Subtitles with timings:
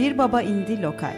[0.00, 1.16] Bir Baba indi Lokal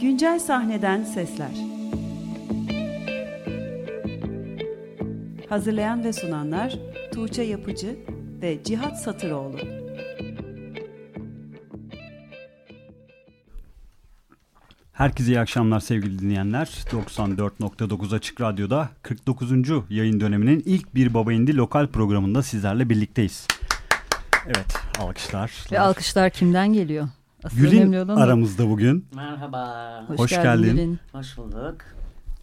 [0.00, 1.50] Güncel sahneden sesler
[5.48, 6.78] Hazırlayan ve sunanlar
[7.12, 7.96] Tuğçe Yapıcı
[8.42, 9.58] ve Cihat Satıroğlu
[14.92, 16.66] Herkese iyi akşamlar sevgili dinleyenler.
[16.66, 19.50] 94.9 Açık Radyo'da 49.
[19.90, 23.46] yayın döneminin ilk Bir Baba İndi lokal programında sizlerle birlikteyiz.
[24.46, 25.64] Evet alkışlar.
[25.72, 27.08] Ve alkışlar kimden geliyor?
[27.44, 29.06] Asıl Gül'in aramızda bugün.
[29.14, 30.04] Merhaba.
[30.08, 30.62] Hoş, Hoş geldin.
[30.64, 30.98] geldin.
[31.12, 31.76] Hoş bulduk.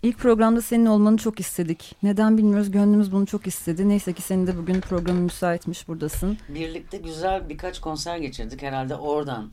[0.04, 1.96] İlk programda senin olmanı çok istedik.
[2.04, 2.72] Neden bilmiyoruz.
[2.72, 3.90] Gönlümüz bunu çok istedi.
[3.90, 6.38] Neyse ki senin de bugün programı müsaitmiş buradasın.
[6.50, 8.62] Birlikte güzel birkaç konser geçirdik.
[8.62, 9.52] Herhalde oradan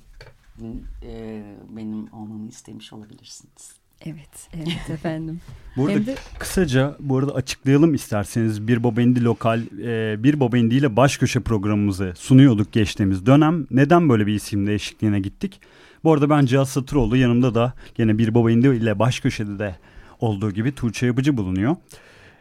[1.02, 3.72] e, benim olmamı istemiş olabilirsiniz.
[4.06, 5.40] Evet, evet efendim.
[5.76, 6.14] bu arada de...
[6.38, 11.16] kısaca bu arada açıklayalım isterseniz Bir Baba İndi Lokal, e, Bir Baba İndi ile baş
[11.18, 13.66] köşe programımızı sunuyorduk geçtiğimiz dönem.
[13.70, 15.60] Neden böyle bir isim değişikliğine gittik?
[16.04, 19.76] Bu arada ben Cihat Satıroğlu yanımda da gene Bir Baba İndi ile baş köşede de
[20.20, 21.76] olduğu gibi Tuğçe Yapıcı bulunuyor.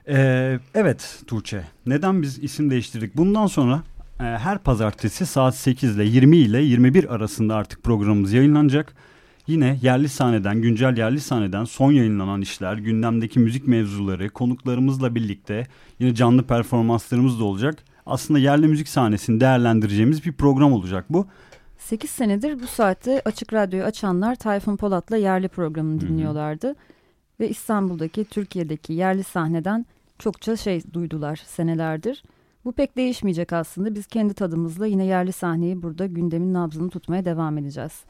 [0.07, 3.17] Ee, evet Tuğçe neden biz isim değiştirdik?
[3.17, 3.83] Bundan sonra
[4.19, 8.95] e, her pazartesi saat 8 ile 20 ile 21 arasında artık programımız yayınlanacak.
[9.47, 15.67] Yine yerli sahneden, güncel yerli sahneden son yayınlanan işler, gündemdeki müzik mevzuları, konuklarımızla birlikte
[15.99, 17.83] yine canlı performanslarımız da olacak.
[18.05, 21.27] Aslında yerli müzik sahnesini değerlendireceğimiz bir program olacak bu.
[21.77, 26.67] 8 senedir bu saatte Açık Radyo'yu açanlar Tayfun Polat'la yerli programını dinliyorlardı.
[26.67, 26.75] Hı hı.
[27.39, 29.85] Ve İstanbul'daki, Türkiye'deki yerli sahneden
[30.19, 32.23] çokça şey duydular senelerdir.
[32.65, 33.95] Bu pek değişmeyecek aslında.
[33.95, 38.03] Biz kendi tadımızla yine yerli sahneyi burada gündemin nabzını tutmaya devam edeceğiz.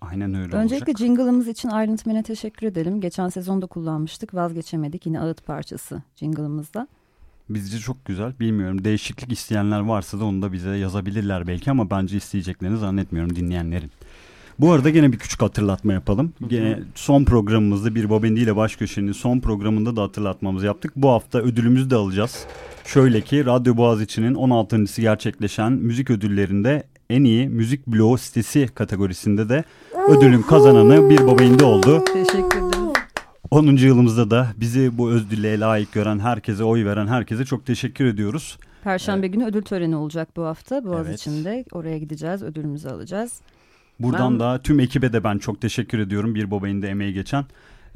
[0.00, 0.98] Aynen öyle Öncelikle olacak.
[0.98, 3.00] jingle'ımız için Ayrıntmen'e teşekkür edelim.
[3.00, 4.34] Geçen sezonda kullanmıştık.
[4.34, 5.06] Vazgeçemedik.
[5.06, 6.88] Yine ağıt parçası jingle'ımızda.
[7.48, 8.32] Bizce çok güzel.
[8.40, 13.90] Bilmiyorum değişiklik isteyenler varsa da onu da bize yazabilirler belki ama bence isteyeceklerini zannetmiyorum dinleyenlerin.
[14.60, 16.32] Bu arada gene bir küçük hatırlatma yapalım.
[16.48, 20.92] Gene son programımızda bir Bobendi ile baş köşenin son programında da hatırlatmamızı yaptık.
[20.96, 22.46] Bu hafta ödülümüzü de alacağız.
[22.84, 29.64] Şöyle ki Radyo Boğaziçi'nin 16.sı gerçekleşen müzik ödüllerinde en iyi müzik bloğu sitesi kategorisinde de
[30.08, 32.04] ödülün kazananı bir Bobendi oldu.
[32.04, 32.92] Teşekkür ederim.
[33.50, 33.66] 10.
[33.76, 38.58] yılımızda da bizi bu ödülle layık gören herkese, oy veren herkese çok teşekkür ediyoruz.
[38.84, 39.34] Perşembe evet.
[39.34, 41.54] günü ödül töreni olacak bu hafta Boğaziçi'nde.
[41.54, 41.66] Evet.
[41.72, 43.40] Oraya gideceğiz, ödülümüzü alacağız.
[44.00, 46.34] Buradan ben, da tüm ekibe de ben çok teşekkür ediyorum.
[46.34, 47.44] Bir babayın da emeği geçen.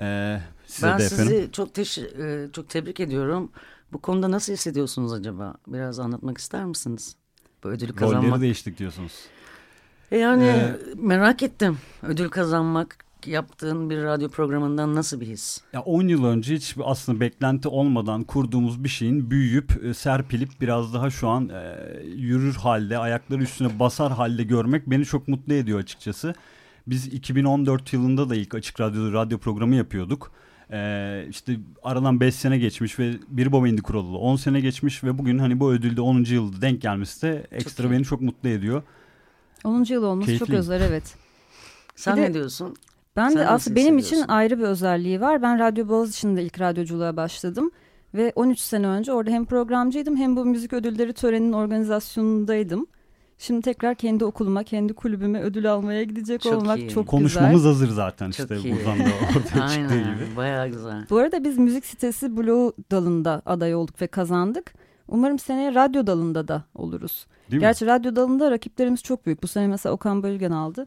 [0.01, 1.27] Ee, size ben de efendim.
[1.27, 3.51] sizi çok, teş- e, çok tebrik ediyorum.
[3.93, 5.55] Bu konuda nasıl hissediyorsunuz acaba?
[5.67, 7.17] Biraz anlatmak ister misiniz?
[7.65, 8.25] Bu ödülü kazanmak.
[8.25, 9.13] Rolleri değiştik diyorsunuz.
[10.11, 11.79] E yani ee, merak ettim.
[12.03, 15.61] Ödül kazanmak yaptığın bir radyo programından nasıl bir his?
[15.73, 20.95] Ya 10 yıl önce hiç aslında beklenti olmadan kurduğumuz bir şeyin büyüyüp e, serpilip biraz
[20.95, 25.79] daha şu an e, yürür halde, ayakları üstüne basar halde görmek beni çok mutlu ediyor
[25.79, 26.35] açıkçası.
[26.87, 30.33] Biz 2014 yılında da ilk Açık Radyo'da radyo programı yapıyorduk.
[30.73, 35.19] Ee, işte aradan 5 sene geçmiş ve bir baba indi kuralı 10 sene geçmiş ve
[35.19, 36.25] bugün hani bu ödülde 10.
[36.25, 38.83] yılda denk gelmesi de ekstra çok beni çok mutlu ediyor.
[39.65, 39.85] 10.
[39.89, 40.47] yıl olması Keyifli.
[40.47, 41.15] çok özel evet.
[41.97, 42.77] Sen de, ne diyorsun?
[43.17, 45.43] Ben Sen de aslında benim için ayrı bir özelliği var.
[45.43, 47.71] Ben Radyo Boğaziçi'nde ilk radyoculuğa başladım.
[48.15, 52.87] Ve 13 sene önce orada hem programcıydım hem bu müzik ödülleri töreninin organizasyonundaydım.
[53.39, 56.89] Şimdi tekrar kendi okuluma, kendi kulübüme ödül almaya gidecek çok olmak iyi.
[56.91, 57.53] çok Çok güzel.
[57.53, 58.77] hazır zaten çok işte iyi.
[58.77, 60.37] buradan da ortaya çıktığı gibi.
[60.37, 61.07] Bayağı güzel.
[61.11, 64.73] Bu arada biz müzik sitesi Blue dalında aday olduk ve kazandık.
[65.11, 67.27] Umarım seneye radyo dalında da oluruz.
[67.51, 67.91] Değil Gerçi mi?
[67.91, 69.43] radyo dalında rakiplerimiz çok büyük.
[69.43, 70.87] Bu sene mesela Okan Bölgen aldı.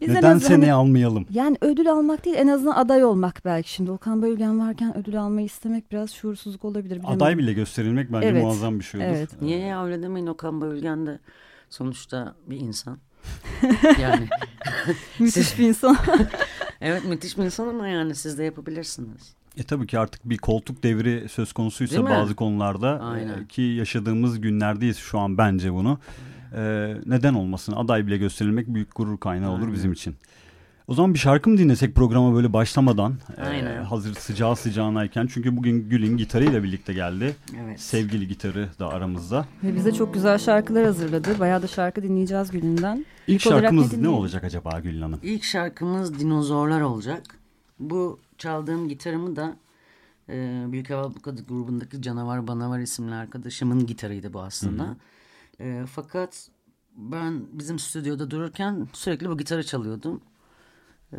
[0.00, 1.26] Biz Neden seneye hani, almayalım?
[1.30, 3.72] Yani ödül almak değil en azından aday olmak belki.
[3.72, 6.90] Şimdi Okan Bölgen varken ödül almayı istemek biraz şuursuzluk olabilir.
[6.90, 7.16] Bilemedim.
[7.16, 8.42] Aday bile gösterilmek bence evet.
[8.42, 9.08] muazzam bir şey olur.
[9.08, 9.42] Evet.
[9.42, 11.18] Niye ya öyle demeyin Okan Bölgen de
[11.70, 12.98] sonuçta bir insan.
[14.00, 14.28] yani
[15.18, 15.96] müthiş bir insan.
[16.80, 19.34] evet müthiş bir insan ama yani siz de yapabilirsiniz.
[19.58, 23.42] E tabii ki artık bir koltuk devri söz konusuysa bazı konularda Aynen.
[23.42, 25.98] E, ki yaşadığımız günlerdeyiz şu an bence bunu.
[26.56, 29.74] E, neden olmasın aday bile gösterilmek büyük gurur kaynağı olur Aynen.
[29.74, 30.16] bizim için.
[30.88, 35.88] O zaman bir şarkı mı dinlesek programa böyle başlamadan e, hazır sıcağı sıcağınayken çünkü bugün
[35.88, 37.36] Gül'ün gitarıyla birlikte geldi.
[37.64, 37.80] Evet.
[37.80, 39.46] Sevgili gitarı da aramızda.
[39.62, 41.38] Ve bize çok güzel şarkılar hazırladı.
[41.40, 42.96] Bayağı da şarkı dinleyeceğiz Gül'ünden.
[42.96, 45.20] İlk, İlk şarkımız ne, ne olacak acaba Gül'ün Hanım?
[45.22, 47.22] İlk şarkımız Dinozorlar olacak.
[47.78, 49.56] Bu çaldığım gitarımı da
[50.28, 51.12] e, Büyük Hava
[51.48, 54.84] grubundaki Canavar Banavar isimli arkadaşımın gitarıydı bu aslında.
[54.84, 54.96] Hı hı.
[55.68, 56.48] E, fakat
[56.96, 60.20] ben bizim stüdyoda dururken sürekli bu gitarı çalıyordum.
[61.12, 61.18] E,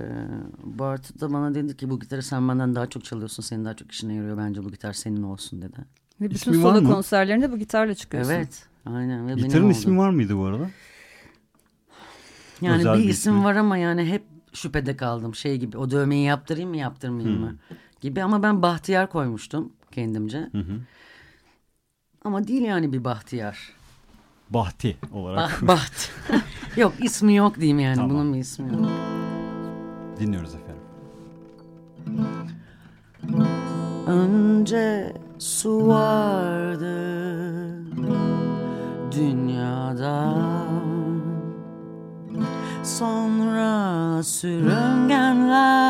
[0.63, 3.44] Bart da bana dedi ki bu gitarı sen benden daha çok çalıyorsun.
[3.44, 5.77] Senin daha çok işine yarıyor bence bu gitar senin olsun dedi.
[6.21, 8.31] Ve bütün İsmi solo konserlerinde bu gitarla çıkıyorsun.
[8.31, 8.65] Evet.
[8.85, 9.27] Aynen.
[9.27, 9.71] Ve benim Gitarın oldu.
[9.71, 10.69] ismi var mıydı bu arada?
[12.61, 13.44] Yani Özel bir bir isim ismi.
[13.45, 14.23] var ama yani hep
[14.56, 15.36] şüphede kaldım.
[15.36, 17.56] Şey gibi o dövmeyi yaptırayım mı yaptırmayayım mı
[18.02, 18.24] gibi.
[18.24, 20.38] Ama ben Bahtiyar koymuştum kendimce.
[20.52, 20.80] Hı hı.
[22.24, 23.57] Ama değil yani bir Bahtiyar.
[24.50, 26.12] Bahti olarak Bah, baht.
[26.78, 27.96] yok ismi yok diyeyim yani.
[27.96, 28.10] Tamam.
[28.10, 28.90] Bunun bir ismi yok.
[30.19, 30.81] dinliyoruz efendim.
[34.07, 36.75] Önce su vardı
[44.15, 45.84] Sonra sürüngenler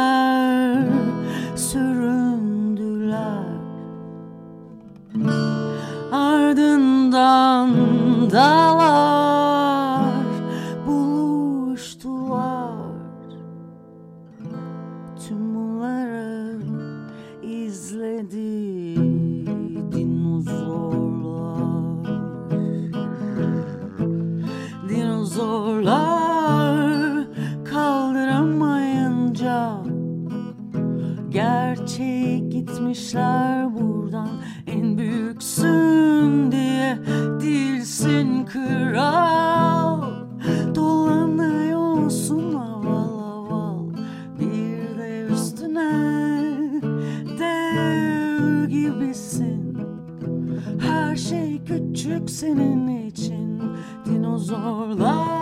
[52.35, 53.61] senin için
[54.05, 55.34] Dinozorlar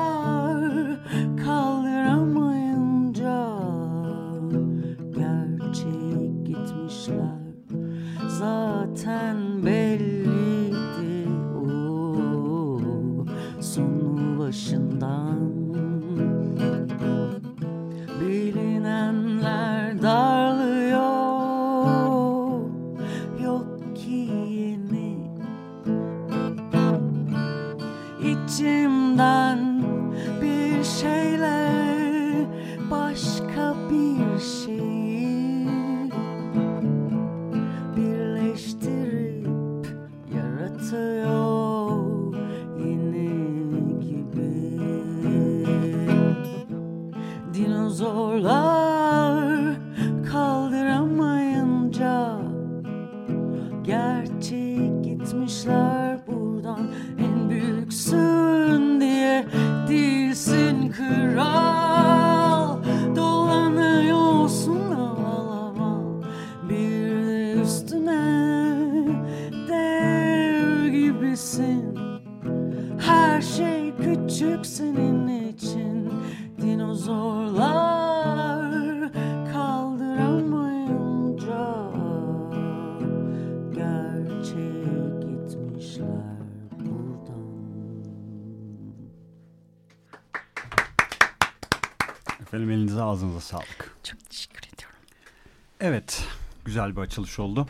[95.86, 96.24] Evet
[96.66, 97.68] güzel bir açılış oldu.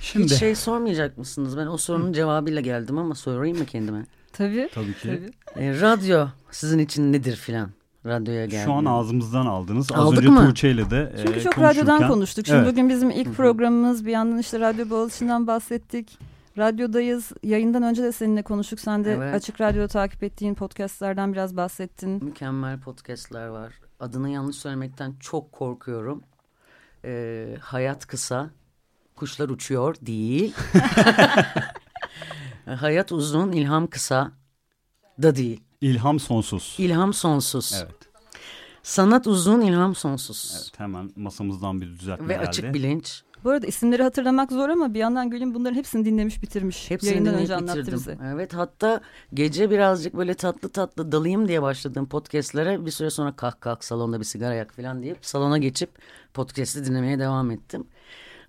[0.00, 1.56] Şimdi Hiç şey sormayacak mısınız?
[1.56, 4.06] Ben o sorunun cevabıyla geldim ama sorayım mı kendime?
[4.32, 4.68] Tabii.
[4.74, 5.64] tabii ki Tabii.
[5.64, 7.70] E, radyo sizin için nedir filan?
[8.06, 8.64] Radyoya geldi.
[8.64, 9.92] şu an ağzımızdan aldınız.
[9.92, 10.46] Az Aldık önce mı?
[10.48, 12.46] Tuğçe ile de Çünkü e, çok konuşurken- radyodan konuştuk.
[12.46, 12.72] Şimdi Evet.
[12.72, 14.06] bugün bizim ilk programımız.
[14.06, 16.18] Bir yandan işte radyo bağlışından bahsettik.
[16.58, 17.30] Radyodayız.
[17.42, 18.80] Yayından önce de seninle konuştuk.
[18.80, 19.34] Sen de Evet.
[19.34, 22.24] Açık Radyo'da takip ettiğin podcastlerden biraz bahsettin.
[22.24, 23.72] Mükemmel podcastler var.
[24.00, 26.22] Adını yanlış söylemekten çok korkuyorum.
[27.04, 28.50] Ee, hayat kısa,
[29.16, 30.54] kuşlar uçuyor değil.
[32.64, 34.32] hayat uzun, ilham kısa
[35.22, 35.60] da değil.
[35.80, 36.74] İlham sonsuz.
[36.78, 37.72] İlham sonsuz.
[37.82, 37.94] Evet.
[38.82, 40.52] Sanat uzun, ilham sonsuz.
[40.56, 40.80] evet.
[40.80, 42.48] Hemen masamızdan bir düzeltme Ve geldi.
[42.48, 43.22] açık bilinç.
[43.44, 46.90] Bu arada isimleri hatırlamak zor ama bir yandan Gül'ün bunların hepsini dinlemiş bitirmiş.
[46.90, 47.98] Hepsini Yayından dinleyip önce anlattı bitirdim.
[47.98, 48.18] bize.
[48.24, 49.00] Evet hatta
[49.34, 54.20] gece birazcık böyle tatlı tatlı dalayım diye başladığım podcastlere bir süre sonra kalk kalk salonda
[54.20, 55.90] bir sigara yak falan deyip salona geçip
[56.34, 57.86] podcast'i dinlemeye devam ettim.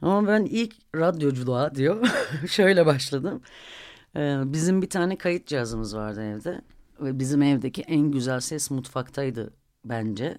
[0.01, 2.07] Ama ben ilk radyoculuğa diyor
[2.47, 3.41] şöyle başladım.
[4.15, 6.61] Ee, bizim bir tane kayıt cihazımız vardı evde
[7.01, 9.53] ve bizim evdeki en güzel ses mutfaktaydı
[9.85, 10.37] bence.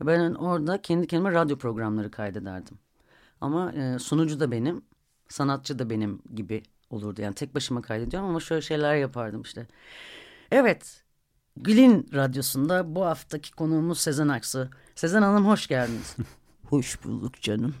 [0.00, 2.78] Ben orada kendi kendime radyo programları kaydederdim.
[3.44, 4.82] Ama e, sunucu da benim,
[5.28, 7.22] sanatçı da benim gibi olurdu.
[7.22, 9.66] Yani tek başıma kaydediyorum ama şöyle şeyler yapardım işte.
[10.50, 11.04] Evet,
[11.56, 14.68] Gül'in radyosunda bu haftaki konuğumuz Sezen Aksu.
[14.94, 16.16] Sezen Hanım hoş geldiniz.
[16.70, 17.74] hoş bulduk canım.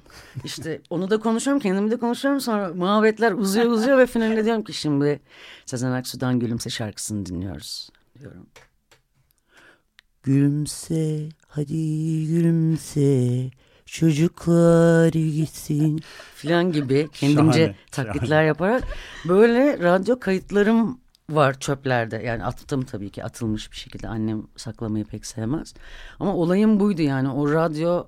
[0.44, 2.40] İşte onu da konuşuyorum, kendimi de konuşuyorum.
[2.40, 5.20] Sonra muhabbetler uzuyor uzuyor ve finalde diyorum ki şimdi
[5.66, 8.46] Sezen Aksu'dan Gülümse şarkısını dinliyoruz diyorum.
[10.22, 13.50] Gülümse, hadi gülümse,
[13.94, 16.00] çocuklar gitsin
[16.34, 18.46] filan gibi kendimce Şahane, taklitler şahane.
[18.46, 18.82] yaparak
[19.28, 20.98] böyle radyo kayıtlarım
[21.30, 22.16] var çöplerde.
[22.16, 24.08] Yani attım tabii ki atılmış bir şekilde.
[24.08, 25.74] Annem saklamayı pek sevmez.
[26.20, 27.28] Ama olayım buydu yani.
[27.28, 28.04] O radyo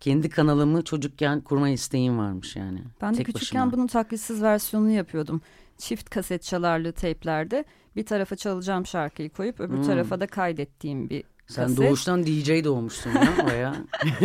[0.00, 2.82] kendi kanalımı çocukken kurma isteğim varmış yani.
[3.00, 3.72] Ben de Tek küçükken başıma.
[3.72, 5.40] bunun taklitsiz versiyonunu yapıyordum.
[5.78, 7.64] Çift kaset çalarlı teyplerde
[7.96, 9.86] bir tarafa çalacağım şarkıyı koyup öbür Hmm.
[9.86, 11.78] tarafa da kaydettiğim bir Sen kaset.
[11.78, 13.74] doğuştan DJ doğmuşsun ya baya.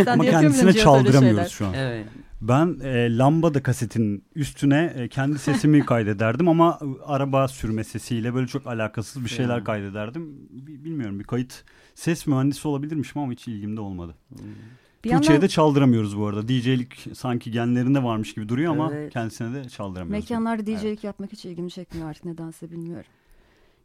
[0.07, 1.73] Ama kendisine çaldıramıyoruz şu an.
[1.73, 2.05] evet.
[2.41, 8.47] Ben e, lambada kasetin üstüne e, kendi sesimi kaydederdim ama e, araba sürme sesiyle böyle
[8.47, 9.63] çok alakasız bir şeyler Ya.
[9.63, 10.35] kaydederdim.
[10.49, 11.63] Bi- Bilmiyorum bir kayıt
[11.95, 14.15] ses mühendisi olabilirmişim ama hiç ilgimde olmadı.
[15.03, 16.47] Bir Tuğçe'ye yandan de çaldıramıyoruz bu arada.
[16.47, 19.13] DJ'lik sanki genlerinde varmış gibi duruyor ama Evet.
[19.13, 20.29] kendisine de çaldıramıyoruz.
[20.29, 20.81] mekanlarda Evet.
[20.81, 23.05] DJ'lik yapmak hiç ilgimi çekmiyor artık nedense bilmiyorum.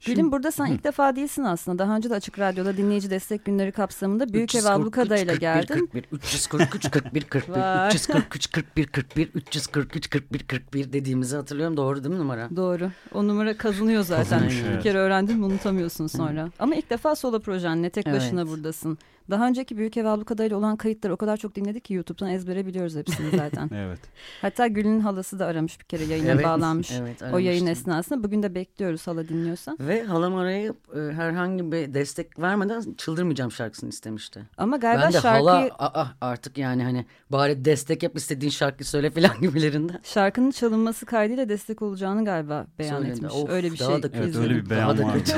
[0.06, 0.72] Şimdi- Gülüm burada sen Hı.
[0.72, 1.78] ilk defa değilsin aslında.
[1.78, 5.90] Daha önce de Açık Radyo'da dinleyici destek günleri kapsamında Büyük Ev Ablukada ile geldin.
[6.12, 7.88] 343 41 41 Vay.
[7.88, 11.76] 343 41 41 343 41 41 dediğimizi hatırlıyorum.
[11.76, 12.48] Doğru değil mi numara?
[12.56, 12.90] Doğru.
[13.14, 14.24] O numara kazınıyor zaten.
[14.38, 14.82] Kazınmış, bir evet.
[14.82, 16.48] kere öğrendin mi unutamıyorsun sonra.
[16.58, 18.16] Ama ilk defa solo projenle tek Evet.
[18.16, 18.98] başına buradasın.
[19.30, 22.66] Daha önceki Büyük Ev Ablukada ile olan kayıtları o kadar çok dinledik ki YouTube'dan ezbere
[22.66, 23.70] biliyoruz hepsini zaten.
[23.76, 23.98] Evet.
[24.42, 26.90] Hatta Gül'ün halası da aramış bir kere yayına Evet, bağlanmış.
[26.92, 28.24] evet, o yayın esnasında.
[28.24, 29.76] Bugün de bekliyoruz hala dinliyorsa.
[29.80, 34.42] Ve halam arayıp e, herhangi bir destek vermeden çıldırmayacağım şarkısını istemişti.
[34.56, 38.84] Ama galiba ben de şarkıyı, hala aa, artık yani hani bari destek yap istediğin şarkı
[38.84, 40.00] söyle falan gibilerinden.
[40.04, 43.12] şarkının çalınması kaydıyla destek olacağını galiba beyan Söyledi.
[43.12, 43.32] etmiş.
[43.34, 44.24] Of, öyle bir daha şey da kötü.
[44.24, 45.32] Evet öyle bir Daha beyan da kötü.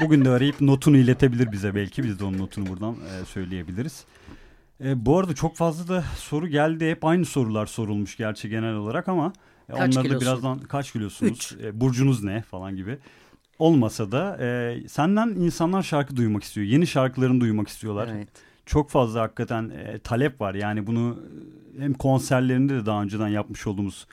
[0.00, 2.04] Bugün de arayıp notunu iletebilir bize belki.
[2.04, 4.04] Biz de onun notunu buradan e, söyleyebiliriz.
[4.84, 6.90] E, bu arada çok fazla da soru geldi.
[6.90, 9.32] Hep aynı sorular sorulmuş gerçi genel olarak ama
[9.68, 11.32] e, Kaç onları da birazdan kaç kilosunuz?
[11.32, 11.52] Üç.
[11.64, 12.98] E, burcunuz ne falan gibi.
[13.58, 16.66] Olmasa da e, senden insanlar şarkı duymak istiyor.
[16.66, 18.08] Yeni şarkılarını duymak istiyorlar.
[18.12, 18.28] Evet.
[18.66, 20.54] Çok fazla hakikaten e, talep var.
[20.54, 21.18] Yani bunu
[21.78, 24.06] e, hem konserlerinde de daha önceden yapmış olduğumuz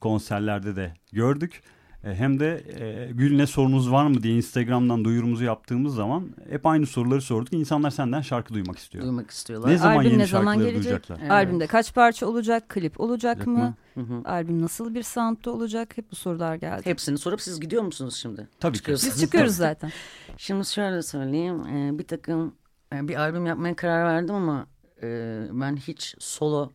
[0.00, 1.62] konserlerde de gördük.
[2.04, 6.66] E, hem de e, Gül ne sorunuz var mı diye Instagram'dan duyurumuzu yaptığımız zaman hep
[6.66, 7.52] aynı soruları sorduk.
[7.52, 9.04] İnsanlar senden şarkı duymak istiyor.
[9.04, 9.70] Duymak istiyorlar.
[9.70, 10.82] Ne zaman Albüm yeni ne zaman gelecek?
[10.82, 11.18] duyacaklar?
[11.20, 11.30] Evet.
[11.30, 12.68] Albümde kaç parça olacak?
[12.68, 13.58] Klip olacak Olacak mı?
[13.58, 13.74] mı?
[13.94, 14.22] Hı hı.
[14.24, 15.96] Albüm nasıl bir soundda olacak?
[15.98, 16.82] Hep bu sorular geldi.
[16.86, 18.48] Hepsini sorup siz gidiyor musunuz şimdi?
[18.60, 18.92] Tabii ki.
[18.92, 19.90] Biz çıkıyoruz zaten.
[20.36, 21.66] Şimdi şöyle söyleyeyim.
[21.66, 22.54] e, bir takım
[22.92, 24.66] bir albüm yapmaya karar verdim ama
[25.02, 25.06] e,
[25.52, 26.72] ben hiç solo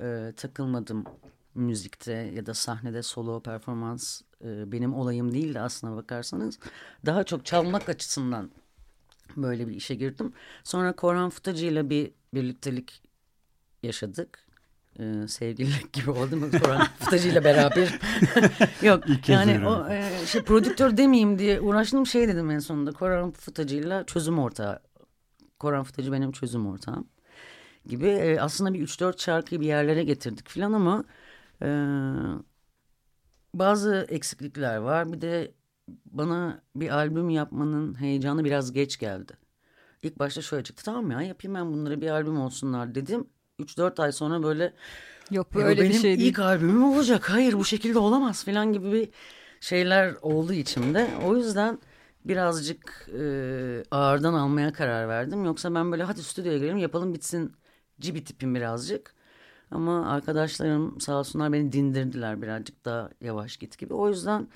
[0.00, 1.04] e, takılmadım
[1.54, 6.58] müzikte ya da sahnede solo performans e, benim olayım değildi aslına bakarsanız.
[7.06, 8.50] Daha çok çalmak açısından
[9.36, 10.32] böyle bir işe girdim.
[10.64, 13.02] Sonra Korhan Futacı ile bir birliktelik
[13.82, 14.46] yaşadık.
[15.00, 16.46] Ee, sevgililik gibi oldu mu?
[16.62, 17.98] Korhan Futacı ile beraber.
[18.82, 22.92] Yok İlk yani o e, şey prodüktör demeyeyim diye uğraştığım şey dedim en sonunda.
[22.92, 24.80] Korhan Futacı ile çözüm ortağı.
[25.58, 27.08] Korhan Futacı benim çözüm ortağım
[27.86, 28.06] gibi.
[28.06, 31.04] E, aslında bir 3-4 şarkıyı bir yerlere getirdik falan ama
[31.62, 31.68] e,
[33.58, 35.12] bazı eksiklikler var.
[35.12, 35.52] Bir de
[36.06, 39.32] bana bir albüm yapmanın heyecanı biraz geç geldi.
[40.02, 40.84] İlk başta şöyle çıktı.
[40.84, 43.26] Tamam ya yapayım ben bunları bir albüm olsunlar dedim.
[43.58, 44.72] 3-4 ay sonra böyle
[45.30, 46.30] Yok bu "Ya öyle benim bir şey değil.
[46.30, 47.30] ilk albümüm olacak.
[47.30, 49.08] Hayır bu şekilde olamaz falan gibi bir
[49.60, 51.10] şeyler oldu içimde.
[51.24, 51.78] O yüzden
[52.24, 53.22] birazcık e,
[53.90, 55.44] ağırdan almaya karar verdim.
[55.44, 57.52] Yoksa ben böyle hadi stüdyoya girelim yapalım bitsin
[58.00, 59.14] cibi tipim birazcık.
[59.70, 63.94] Ama arkadaşlarım sağ olsunlar beni dindirdiler birazcık daha yavaş git gibi.
[63.94, 64.48] O yüzden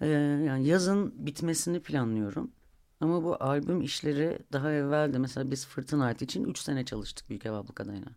[0.00, 0.06] e,
[0.46, 2.50] yani yazın bitmesini planlıyorum.
[3.00, 7.28] Ama bu albüm işleri daha evvel de mesela biz Fırtına Ait için 3 sene çalıştık
[7.28, 8.08] Büyük Ev Ablukada'yla.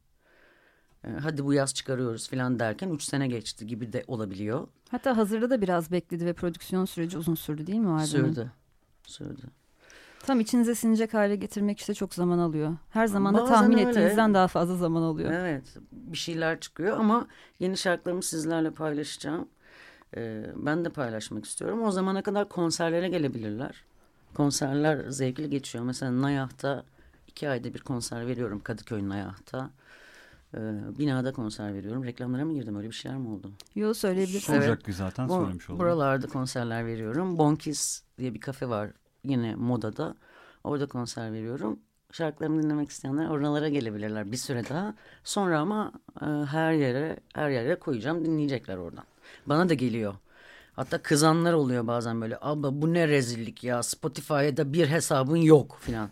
[1.03, 4.67] E, hadi bu yaz çıkarıyoruz falan derken 3 sene geçti gibi de olabiliyor.
[4.89, 8.05] Hatta hazırda da biraz bekledi ve prodüksiyon süreci uzun sürdü değil mi albümün?
[8.05, 8.51] Sürdü.
[9.03, 9.41] Sürdü.
[10.25, 12.77] Tam içinize sinecek hale getirmek işte çok zaman alıyor.
[12.89, 13.89] Her zaman da Bazen tahmin öyle.
[13.89, 15.31] ettiğinizden daha fazla zaman alıyor.
[15.31, 17.27] Evet bir şeyler çıkıyor ama
[17.59, 19.47] yeni şarkılarımı sizlerle paylaşacağım.
[20.17, 21.83] Ee, ben de paylaşmak istiyorum.
[21.83, 23.83] O zamana kadar konserlere gelebilirler.
[24.33, 25.83] Konserler zevkli geçiyor.
[25.83, 26.83] Mesela Nayah'ta
[27.27, 29.69] iki ayda bir konser veriyorum Kadıköy Nayah'ta.
[30.53, 30.59] Ee,
[30.99, 32.03] binada konser veriyorum.
[32.03, 32.75] Reklamlara mı girdim?
[32.75, 33.51] Öyle bir şeyler mi oldu?
[33.75, 34.53] Yo söyleyebilirsin.
[34.53, 34.63] Evet.
[34.65, 35.79] Soracak zaten Bu- söylemiş oldum.
[35.79, 37.37] Buralarda konserler veriyorum.
[37.37, 38.89] Bonkis diye bir kafe var
[39.23, 40.15] yine modada.
[40.63, 41.79] Orada konser veriyorum.
[42.11, 44.93] Şarkılarımı dinlemek isteyenler oralara gelebilirler bir süre daha.
[45.23, 49.03] Sonra ama e, her yere her yere koyacağım dinleyecekler oradan.
[49.45, 50.13] Bana da geliyor.
[50.73, 52.37] Hatta kızanlar oluyor bazen böyle.
[52.41, 56.09] Abla bu ne rezillik ya Spotify'da bir hesabın yok falan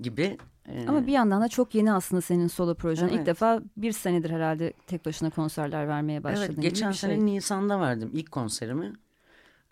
[0.00, 0.38] gibi.
[0.68, 3.08] E, Ama bir yandan da çok yeni aslında senin solo projen.
[3.08, 3.26] İlk Evet.
[3.26, 7.10] defa bir senedir herhalde tek başına konserler vermeye başladın evet, geçen bir şey.
[7.10, 8.92] sene Nisan'da verdim ilk konserimi.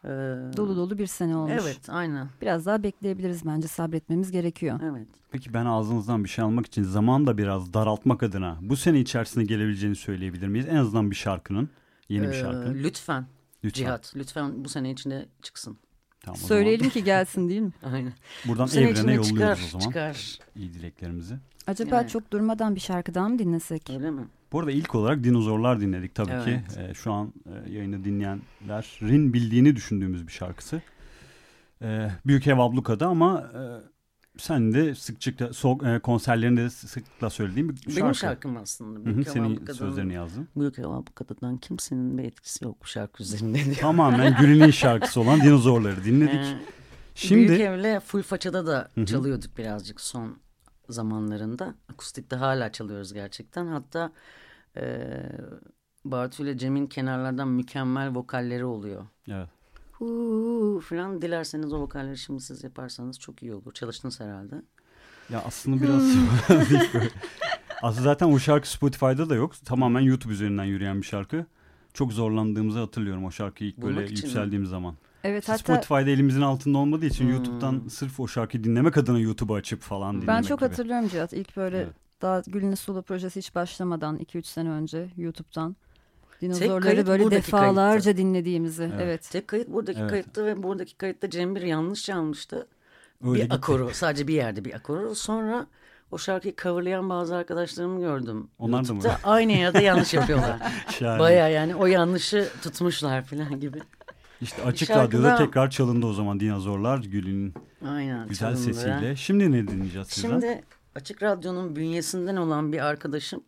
[0.04, 0.08] E,
[0.56, 1.52] Dolu dolu bir sene olmuş.
[1.62, 2.28] Evet aynen.
[2.42, 4.80] Biraz daha bekleyebiliriz bence sabretmemiz gerekiyor.
[4.84, 5.08] Evet.
[5.30, 9.44] Peki ben ağzınızdan bir şey almak için zaman da biraz daraltmak adına bu sene içerisinde
[9.44, 10.66] gelebileceğini söyleyebilir miyiz?
[10.68, 11.68] En azından bir şarkının,
[12.08, 12.74] yeni bir Ee, şarkı.
[12.74, 13.26] Lütfen.
[13.64, 13.80] Lütfen.
[13.84, 15.76] Cihat lütfen bu sene içinde çıksın.
[16.20, 17.72] Tamam, o Söyleyelim ki gelsin değil mi?
[17.92, 18.12] Aynen.
[18.48, 19.84] Buradan Bu evrene yolluyoruz çıkar, o zaman.
[19.86, 20.38] çıkar.
[20.56, 21.34] İyi dileklerimizi.
[21.66, 22.08] Acaba Yani.
[22.08, 23.90] çok durmadan bir şarkı daha mı dinlesek?
[23.90, 24.22] Öyle mi?
[24.54, 26.44] Bu arada ilk olarak dinozorlar dinledik tabii Evet.
[26.44, 26.62] ki.
[26.80, 30.82] Ee, şu an e, yayını dinleyenlerin bildiğini düşündüğümüz bir şarkısı.
[31.82, 33.60] Ee, Büyük Ev Abluka'da ama e,
[34.38, 37.96] sen de sıkça so, e, konserlerinde sıklıkla söylediğin bir şarkı.
[37.96, 38.98] Benim şarkım aslında.
[38.98, 40.48] Hı hı, Büyük Ev senin sözlerini yazdım.
[40.56, 43.76] Büyük Ev Abluka'dan kimsenin bir etkisi yok bu şarkı üzerinde diyor.
[43.76, 46.56] Tamamen Gül'ün şarkısı olan dinozorları dinledik.
[47.14, 49.06] Şimdi Büyük Ev'le Full Faça'da da Hı hı.
[49.06, 50.36] çalıyorduk birazcık son
[50.88, 51.74] zamanlarında.
[51.92, 53.66] Akustikte hala çalıyoruz gerçekten.
[53.66, 54.12] Hatta
[54.76, 55.06] e,
[56.04, 59.06] Bartu ile Cem'in kenarlardan mükemmel vokalleri oluyor.
[59.28, 59.48] evet.
[59.92, 63.72] Huu falan dilerseniz o vokalleri şimdi siz yaparsanız çok iyi olur.
[63.72, 64.62] Çalıştınız herhalde.
[65.30, 66.02] Ya aslında biraz
[67.82, 69.52] aslında zaten o şarkı Spotify'da da yok.
[69.64, 71.46] Tamamen YouTube üzerinden yürüyen bir şarkı.
[71.94, 74.28] Çok zorlandığımızı hatırlıyorum o şarkıyı ilk böyle Bulmak için mi?
[74.28, 74.94] yükseldiğimiz zaman.
[75.24, 77.32] Evet hatta Spotify'da elimizin altında olmadığı için Hmm.
[77.32, 80.68] YouTube'dan sırf o şarkıyı dinlemek adına YouTube'u açıp falan dinlemek ben çok gibi.
[80.68, 81.32] hatırlıyorum Cihat.
[81.32, 81.92] İlk böyle Evet.
[82.22, 85.76] Daha Gül'ün solo projesi hiç başlamadan 2-3 sene önce YouTube'dan
[86.40, 88.16] dinozorları böyle defalarca kayıttı.
[88.22, 88.82] dinlediğimizi.
[88.82, 89.00] Evet.
[89.02, 89.28] Evet.
[89.32, 90.10] Tek kayıt buradaki Evet.
[90.10, 92.66] kayıtta ve buradaki kayıtta Cem bir yanlış çalmıştı.
[93.24, 93.54] Öyle bir gitti.
[93.54, 95.14] akoru sadece bir yerde bir akoru.
[95.14, 95.66] Sonra
[96.10, 98.48] o şarkıyı coverlayan bazı arkadaşlarımı gördüm.
[98.58, 99.00] Onlar da mı?
[99.04, 100.58] YouTube'da Aynı yerde yanlış yapıyorlar.
[101.00, 103.78] Baya yani o yanlışı tutmuşlar falan gibi.
[104.40, 107.54] İşte açık Şarkıda- radyoda tekrar çalındı o zaman dinozorlar Gül'ün
[107.88, 108.28] Aynen.
[108.28, 108.74] güzel çalındı.
[108.74, 109.16] sesiyle.
[109.16, 110.30] Şimdi ne dinleyeceğiz sizden?
[110.30, 110.62] Şimdi
[110.94, 113.44] Açık Radyo'nun bünyesinden olan bir arkadaşım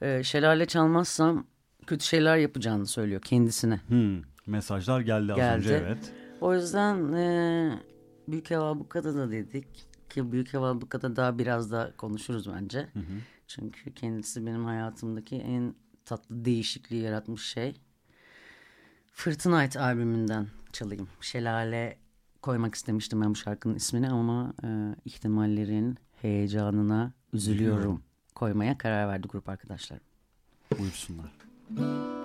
[0.00, 1.46] e, şelale çalmazsam
[1.86, 3.80] kötü şeyler yapacağını söylüyor kendisine.
[3.88, 5.58] Hmm, mesajlar geldi az Geldi.
[5.58, 6.12] önce evet.
[6.40, 7.78] O yüzden e,
[8.28, 12.78] Büyük Ev Abluka'da da dedik ki Büyük Ev Abluka'da daha biraz da konuşuruz bence.
[12.78, 13.20] Hı hı.
[13.46, 15.74] Çünkü kendisi benim hayatımdaki en
[16.04, 17.74] tatlı değişikliği yaratmış şey.
[19.12, 21.08] Fırtınayt albümünden çalayım.
[21.20, 21.98] Şelale
[22.42, 24.68] koymak istemiştim ben bu şarkının ismini ama e,
[25.04, 28.02] ihtimallerin heyecanına üzülüyorum
[28.34, 29.98] koymaya karar verdi grup arkadaşlar.
[30.78, 31.32] Buyursunlar.
[31.76, 32.15] Karanlıkta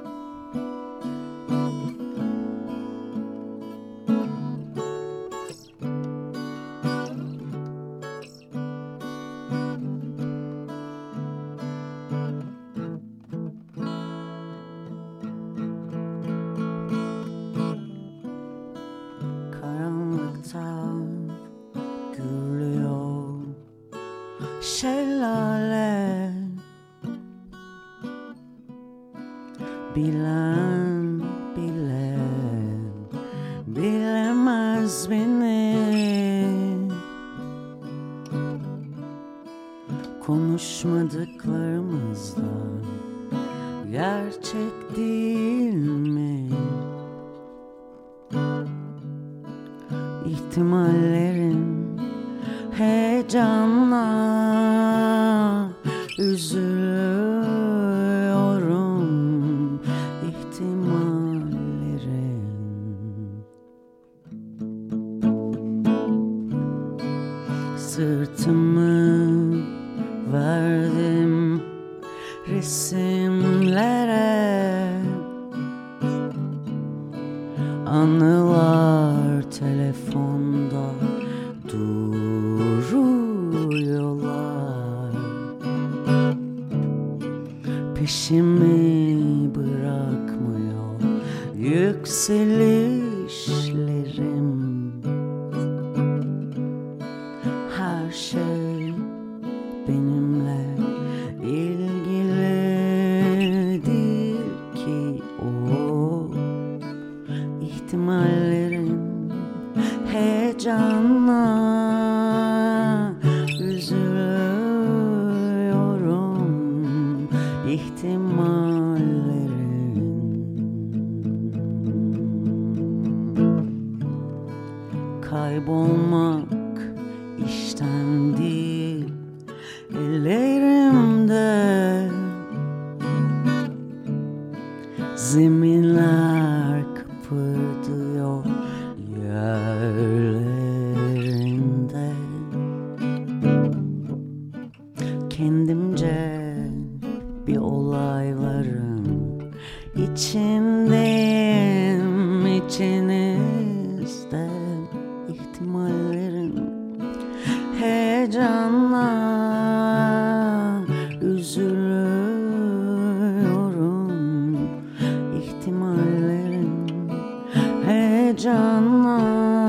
[168.38, 169.61] canlı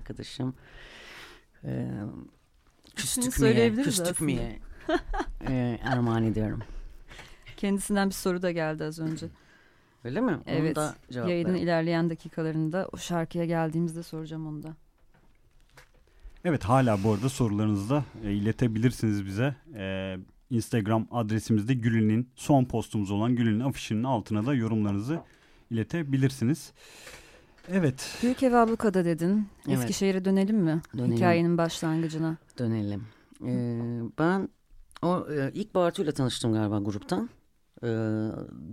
[0.00, 0.54] Arkadaşım
[2.96, 4.24] küstük söyleyebiliriz miye, küstük aslında.
[4.32, 4.58] miye
[5.48, 6.62] e, armağan ediyorum.
[7.56, 9.26] Kendisinden bir soru da geldi az önce.
[10.04, 10.30] Öyle mi?
[10.32, 10.76] Onu Evet.
[10.76, 14.76] da Yayının ilerleyen dakikalarında o şarkıya geldiğimizde soracağım onu da.
[16.44, 19.54] Evet hala bu arada sorularınızı da e, iletebilirsiniz bize.
[19.74, 20.16] E,
[20.50, 25.20] Instagram adresimizde Gül'ünün son postumuz olan Gül'ünün afişinin altına da yorumlarınızı
[25.70, 26.72] iletebilirsiniz.
[27.68, 28.18] Evet.
[28.22, 29.46] Büyük ev ablukada dedin.
[29.68, 29.78] Evet.
[29.78, 30.82] Eskişehir'e dönelim mi?
[30.98, 31.16] Dönelim.
[31.16, 32.36] Hikayenin başlangıcına.
[32.58, 33.06] Dönelim.
[33.46, 34.48] Ee, ben
[35.02, 37.30] o e, ilk Bartu'yla tanıştım galiba gruptan.
[37.82, 37.86] Ee,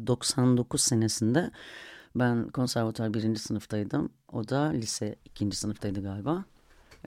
[0.07, 1.51] 99 senesinde
[2.15, 4.09] ben konservatuar birinci sınıftaydım.
[4.31, 6.45] O da lise ikinci sınıftaydı galiba.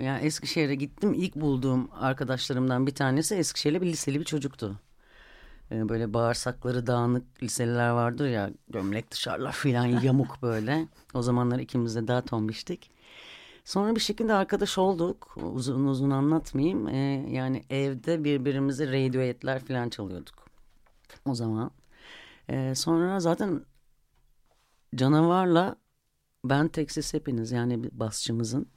[0.01, 1.15] Yani Eskişehir'e gittim.
[1.15, 4.81] İlk bulduğum arkadaşlarımdan bir tanesi Eskişehir'li bir liseli bir çocuktu.
[5.73, 10.89] Ee, böyle bağırsakları dağınık liseliler vardır ya gömlek dışarılar filan yamuk böyle.
[11.15, 12.91] O zamanlar ikimiz de daha tombiştik.
[13.65, 15.37] Sonra bir şekilde arkadaş olduk.
[15.37, 16.89] Uzun uzun anlatmayayım.
[16.89, 20.47] Ee, yani evde birbirimize radioetler falan çalıyorduk.
[21.27, 21.71] O zaman.
[22.49, 23.65] Ee, sonra zaten
[24.95, 25.77] canavarla
[26.45, 28.69] ben Texas hepiniz yani basçımızın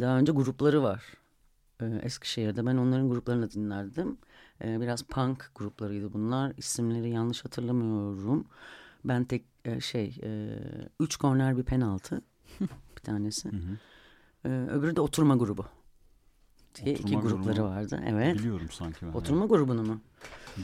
[0.00, 1.04] daha önce grupları var.
[2.02, 4.18] Eskişehir'de ben onların gruplarını dinlerdim.
[4.64, 6.52] Ee, biraz punk gruplarıydı bunlar.
[6.56, 8.44] İsimleri yanlış hatırlamıyorum.
[9.04, 10.58] Ben tek e, şey e,
[11.00, 12.20] üç korner bir penaltı
[12.96, 13.48] bir tanesi.
[13.52, 13.76] Hı hı.
[14.44, 15.66] Ee, öbürü de oturma grubu
[16.74, 17.66] diye Oturma iki grupları grubu.
[17.68, 18.02] vardı.
[18.06, 18.38] Evet.
[18.38, 19.12] Biliyorum sanki ben.
[19.12, 20.00] Oturma grubunu mu?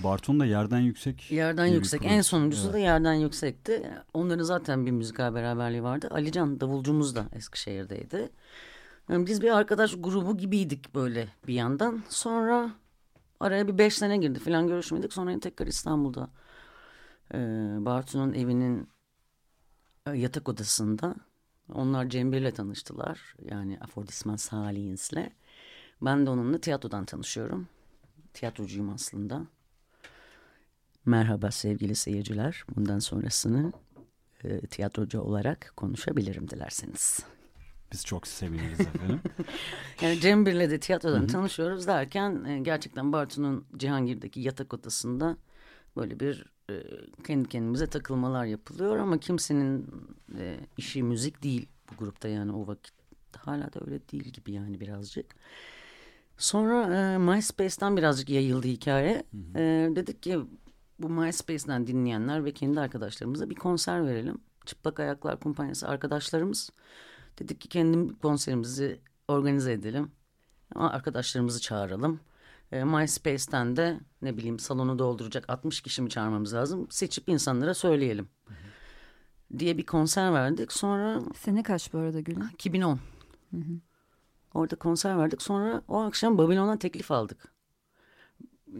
[0.04, 1.30] Barton da yerden yüksek.
[1.32, 2.04] Yerden yüksek.
[2.04, 2.74] En sonuncusu Evet.
[2.74, 3.90] da yerden yüksekti.
[4.14, 6.08] Onların zaten bir müzikal beraberliği vardı.
[6.10, 8.30] Alican davulcumuz da Eskişehir'deydi.
[9.08, 12.02] Yani biz bir arkadaş grubu gibiydik böyle bir yandan.
[12.08, 12.70] Sonra
[13.40, 15.12] araya bir beş sene girdi falan görüşmedik.
[15.12, 16.30] Sonra tekrar İstanbul'da
[17.34, 17.38] e,
[17.80, 18.88] Bartu'nun evinin
[20.06, 21.14] e, yatak odasında
[21.72, 23.34] onlar Cembir'le tanıştılar.
[23.50, 25.32] Yani Afrodisman Salihins'le.
[26.02, 27.68] Ben de onunla tiyatrodan tanışıyorum.
[28.34, 29.46] Tiyatrocuyum aslında.
[31.04, 32.64] Merhaba sevgili seyirciler.
[32.76, 33.72] Bundan sonrasını
[34.44, 37.20] e, tiyatrocu olarak konuşabilirim dilerseniz.
[37.92, 39.20] Biz çok seviniriz efendim.
[40.02, 45.36] Yani Cembir'le de tiyatrodan tanışıyoruz derken e, gerçekten Bartu'nun Cihangir'deki yatak odasında
[45.96, 46.82] böyle bir e,
[47.26, 49.86] kendi kendimize takılmalar yapılıyor ama kimsenin
[50.38, 52.94] e, işi müzik değil bu grupta yani o vakit
[53.36, 55.34] hala da öyle değil gibi yani birazcık.
[56.38, 59.24] Sonra e, MySpace'ten birazcık yayıldı hikaye.
[59.54, 60.38] E, dedik ki
[60.98, 64.38] bu MySpace'den dinleyenler ve kendi arkadaşlarımıza bir konser verelim.
[64.66, 66.70] Çıplak Ayaklar Kumpanyası arkadaşlarımız
[67.40, 70.10] dedik ki kendi konserimizi organize edelim.
[70.74, 72.20] Ama Arkadaşlarımızı çağıralım.
[72.72, 76.86] E, MySpace'ten de ne bileyim salonu dolduracak 60 kişi mi çağırmamız lazım?
[76.90, 78.28] Seçip insanlara söyleyelim.
[79.58, 80.72] Diye bir konser verdik.
[80.72, 82.44] Sonra Sene kaç bu arada Gül'ün?
[82.52, 83.00] 2010.
[84.54, 85.42] Orada konser verdik.
[85.42, 87.49] Sonra o akşam Babilon'dan teklif aldık.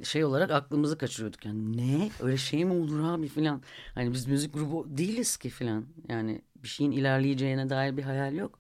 [0.02, 1.44] Şey olarak aklımızı kaçırıyorduk.
[1.44, 2.10] Yani ne?
[2.20, 3.62] Öyle şey mi olur abi filan.
[3.94, 5.86] Hani biz müzik grubu değiliz ki filan.
[6.08, 8.58] Yani bir şeyin ilerleyeceğine dair bir hayal yok.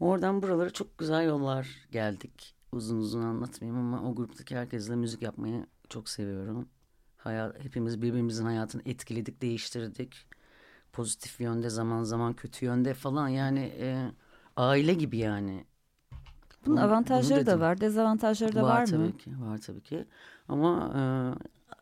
[0.00, 2.54] Oradan buralara çok güzel yollar geldik.
[2.72, 6.68] Uzun uzun anlatmayayım ama o gruptaki herkesle müzik yapmayı çok seviyorum.
[7.16, 10.26] Hayat, hepimiz birbirimizin hayatını etkiledik, değiştirdik.
[10.92, 14.12] Pozitif yönde, zaman zaman kötü yönde falan yani e,
[14.56, 15.64] aile gibi yani.
[16.66, 18.86] Bunun Bunu- avantajları bunu da var, dezavantajları da var, var mı?
[18.86, 20.04] tabii ki, var tabii ki.
[20.48, 21.02] Ama e,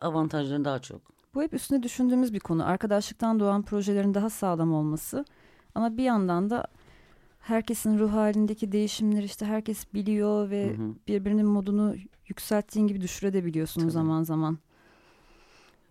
[0.05, 1.01] avantajları daha çok.
[1.35, 2.67] Bu hep üstüne düşündüğümüz bir konu.
[2.67, 5.25] Arkadaşlıktan doğan projelerin daha sağlam olması.
[5.75, 6.65] Ama bir yandan da
[7.41, 10.95] herkesin ruh halindeki değişimleri işte herkes biliyor ve Hı hı.
[11.09, 11.95] birbirinin modunu
[12.29, 13.93] yükselttiğin gibi düşürebiliyorsunuz Tabii.
[13.93, 14.59] zaman zaman.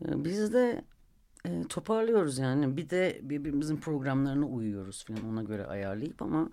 [0.06, 0.82] E, Biz de
[1.46, 2.78] e, toparlıyoruz yani.
[2.78, 6.50] Bir de birbirimizin programlarına uyuyoruz falan ona göre ayarlayıp ama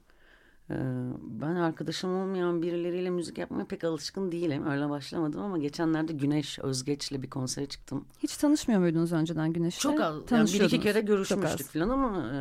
[0.70, 4.66] ben arkadaşım olmayan birileriyle müzik yapmaya pek alışkın değilim.
[4.66, 8.04] Öyle başlamadım ama geçenlerde Güneş Özgeç'le bir konsere çıktım.
[8.18, 9.80] Hiç tanışmıyor muydunuz önceden Güneş'le?
[9.80, 10.16] Çok az.
[10.30, 12.38] Yani bir iki kere görüşmüştük falan ama e,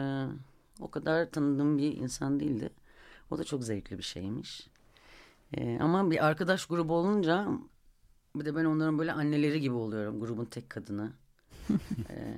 [0.84, 2.70] o kadar tanıdığım bir insan değildi.
[3.32, 4.70] O da çok zevkli bir şeymiş.
[5.54, 7.48] E, ama bir arkadaş grubu olunca
[8.36, 10.20] bir de ben onların böyle anneleri gibi oluyorum.
[10.20, 11.12] Grubun tek kadını.
[12.10, 12.34] E,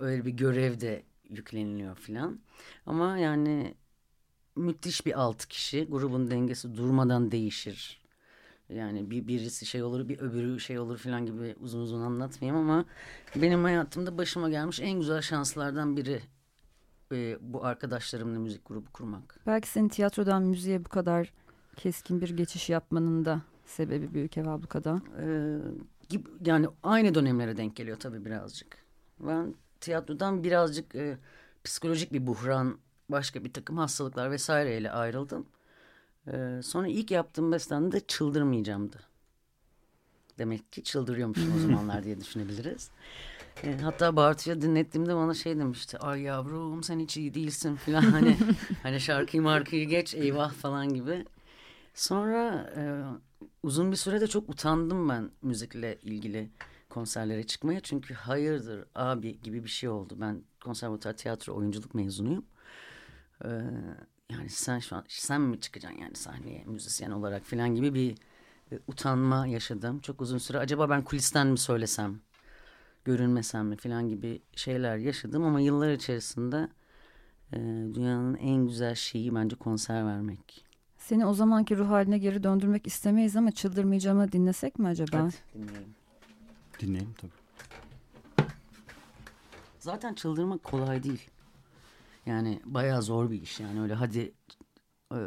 [0.00, 2.40] öyle bir görev de yükleniliyor falan.
[2.86, 3.74] Ama yani
[4.56, 5.86] müthiş bir altı kişi.
[5.90, 8.00] Grubun dengesi durmadan değişir.
[8.68, 12.84] Yani bir birisi şey olur bir öbürü şey olur falan gibi uzun uzun anlatmayayım ama
[13.36, 16.20] benim hayatımda başıma gelmiş en güzel şanslardan biri
[17.12, 19.40] e, bu arkadaşlarımla müzik grubu kurmak.
[19.46, 21.32] Belki senin tiyatrodan müziğe bu kadar
[21.76, 25.02] keskin bir geçiş yapmanın da sebebi Büyük Ev Abluka'da.
[25.20, 25.58] Ee,
[26.08, 28.76] gibi, yani aynı dönemlere denk geliyor tabii birazcık.
[29.20, 31.18] Ben tiyatrodan birazcık e,
[31.64, 35.46] psikolojik bir buhran, başka bir takım hastalıklar vesaireyle ayrıldım.
[36.32, 39.00] Ee, sonra ilk yaptığım bestem de çıldırmayacağımdı.
[40.38, 42.90] Demek ki çıldırıyormuşum o zamanlar diye düşünebiliriz.
[43.64, 45.98] E, hatta Bartu'ya dinlettiğimde bana şey demişti.
[45.98, 48.02] Ay yavrum sen hiç iyi değilsin falan.
[48.16, 48.36] Hani,
[48.82, 51.24] hani şarkıyı markayı geç eyvah falan gibi.
[51.94, 52.82] Sonra e,
[53.62, 56.50] uzun bir sürede çok utandım ben müzikle ilgili
[56.88, 57.80] konserlere çıkmaya.
[57.80, 60.16] Çünkü hayırdır abi gibi bir şey oldu.
[60.20, 62.44] Ben konservatuar tiyatro oyunculuk mezunuyum.
[63.44, 63.48] Ee,
[64.30, 68.14] yani sen şu an sen mi çıkacaksın yani sahneye müzisyen olarak falan gibi bir
[68.72, 69.98] e, utanma yaşadım.
[69.98, 72.20] Çok uzun süre acaba ben kulisten mi söylesem,
[73.04, 75.44] görünmesem mi falan gibi şeyler yaşadım.
[75.44, 76.68] Ama yıllar içerisinde
[77.52, 77.56] e,
[77.94, 80.66] dünyanın en güzel şeyi bence konser vermek.
[80.98, 85.18] Seni o zamanki ruh haline geri döndürmek istemeyiz ama çıldırmayacağımı dinlesek mi acaba?
[85.18, 85.94] Hadi dinleyelim.
[86.80, 87.32] Dinleyelim tabii.
[89.78, 91.30] Zaten çıldırmak kolay değil.
[92.26, 94.34] Yani bayağı zor bir iş yani öyle hadi
[95.12, 95.18] e,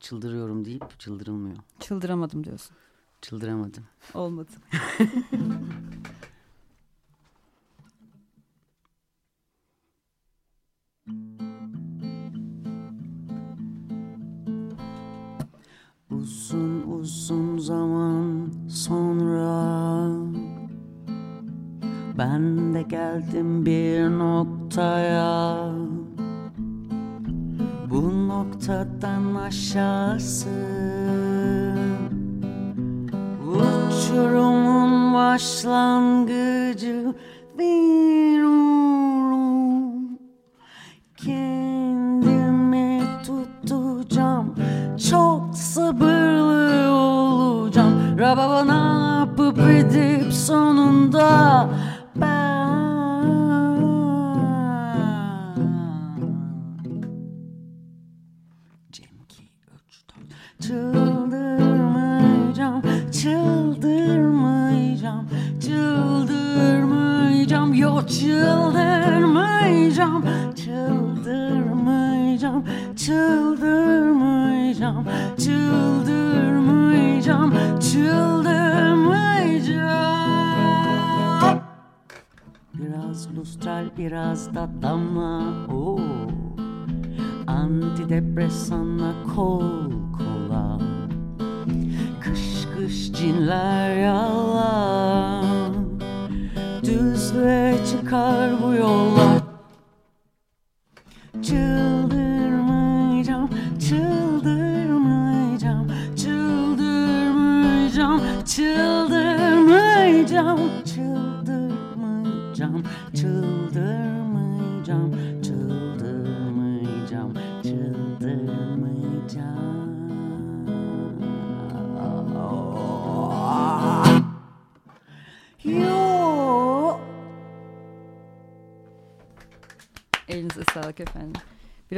[0.00, 1.56] çıldırıyorum deyip çıldırılmıyor.
[1.80, 2.76] Çıldıramadım diyorsun.
[3.22, 3.84] Çıldıramadım.
[4.14, 4.50] Olmadı.
[16.10, 20.16] Uzun uzun zaman sonra
[22.18, 25.72] Ben de geldim bir noktaya
[27.96, 30.48] Bu noktadan aşağısı.
[33.46, 37.14] Uçurumun başlangıcı
[37.58, 38.98] Bilmiyorum
[41.16, 44.54] Kendimi tutacağım.
[45.10, 48.18] Çok sabırlı olacağım.
[48.18, 51.45] Rababa ne yapıp edip sonunda
[84.46, 84.95] biraz da damla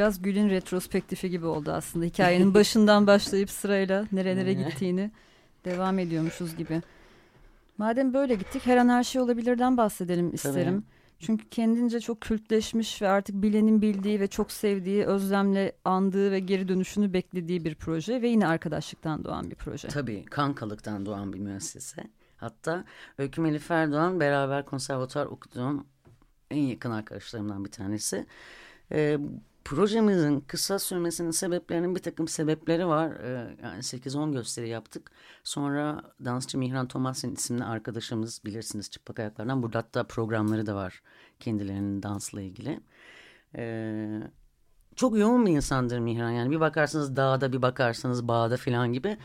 [0.09, 2.05] Biraz Gül'ün retrospektifi gibi oldu aslında.
[2.05, 5.11] Hikayenin başından başlayıp sırayla nerelere gittiğini
[5.65, 6.83] devam ediyormuşuz gibi.
[7.79, 10.75] Madem böyle gittik her an her şey olabilirden bahsedelim isterim.
[10.81, 11.27] Tabii.
[11.27, 16.69] Çünkü kendince çok kültleşmiş ve artık bilenin bildiği ve çok sevdiği, özlemle andığı ve geri
[16.69, 19.89] dönüşünü beklediği bir proje ve yine arkadaşlıktan doğan bir proje.
[19.89, 22.03] Tabii kankalıktan doğan bir müessese.
[22.37, 22.85] Hatta
[23.19, 25.87] Öykü Melih Erdoğan beraber konservatuar okuduğum
[26.51, 28.27] en yakın arkadaşlarımdan bir tanesi.
[28.93, 29.19] Ee,
[29.69, 33.11] projemizin kısa sürmesinin sebeplerinin bir takım sebepleri var.
[33.11, 35.11] Ee, yani 8-10 gösteri yaptık.
[35.45, 39.63] Sonra dansçı Mihran Tomasin isimli arkadaşımız bilirsiniz çıplak ayaklardan.
[39.63, 41.03] Burada hatta programları da var
[41.41, 42.81] kendilerinin dansla ilgili.
[43.57, 44.21] Ee,
[44.97, 46.31] çok yoğun bir insandır Mihran.
[46.31, 49.17] Yani bir bakarsınız dağda bir bakarsanız bağda falan gibi.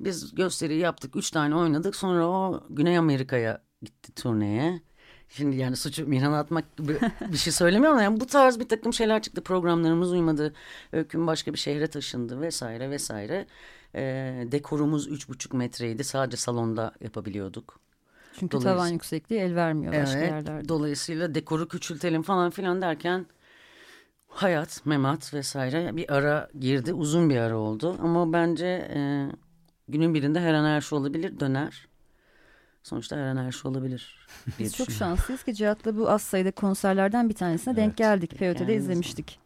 [0.00, 1.16] Biz gösteri yaptık.
[1.16, 1.96] Üç tane oynadık.
[1.96, 4.80] Sonra o Güney Amerika'ya gitti turneye.
[5.28, 6.98] Şimdi yani suçu Mihran'a atmak gibi
[7.32, 9.42] bir şey söylemiyorum ama yani bu tarz bir takım şeyler çıktı.
[9.42, 10.54] Programlarımız uymadı.
[10.92, 13.46] Öyküm başka bir şehre taşındı vesaire vesaire.
[13.94, 14.00] E,
[14.52, 16.04] dekorumuz üç buçuk metreydi.
[16.04, 17.80] Sadece salonda yapabiliyorduk.
[18.38, 20.68] Çünkü tavan yüksekliği el vermiyor evet, başka yerlerde.
[20.68, 23.26] Dolayısıyla dekoru küçültelim falan filan derken
[24.28, 26.92] hayat, memat vesaire bir ara girdi.
[26.92, 27.96] Uzun bir ara oldu.
[28.02, 29.28] Ama bence e,
[29.88, 31.87] günün birinde her an her şey olabilir döner.
[32.88, 34.16] Sonuçta her an her şey olabilir.
[34.58, 37.82] Biz çok şanslıyız ki Cihat'la bu az sayıda konserlerden bir tanesine evet.
[37.82, 38.38] denk geldik.
[38.38, 39.38] PYT'de izlemiştik.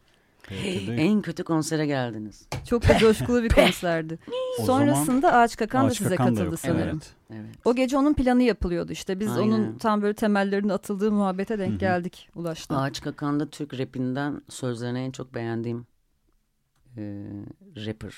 [0.89, 2.47] En kötü konsere geldiniz.
[2.69, 4.19] Çok da coşkulu bir konserdi.
[4.67, 6.89] Sonrasında Ağaç Kakan da size Kakan katıldı sanırım.
[6.89, 7.15] Evet.
[7.31, 7.55] evet.
[7.65, 9.21] O gece onun planı yapılıyordu işte.
[9.21, 9.43] Biz Aynen.
[9.43, 12.77] onun tam böyle temellerinin atıldığı muhabbete denk geldik Ulaş'ta.
[12.77, 15.87] Ağaç Kakan'da Türk rapinden sözlerine en çok beğendiğim
[16.97, 17.03] e,
[17.77, 18.15] rapper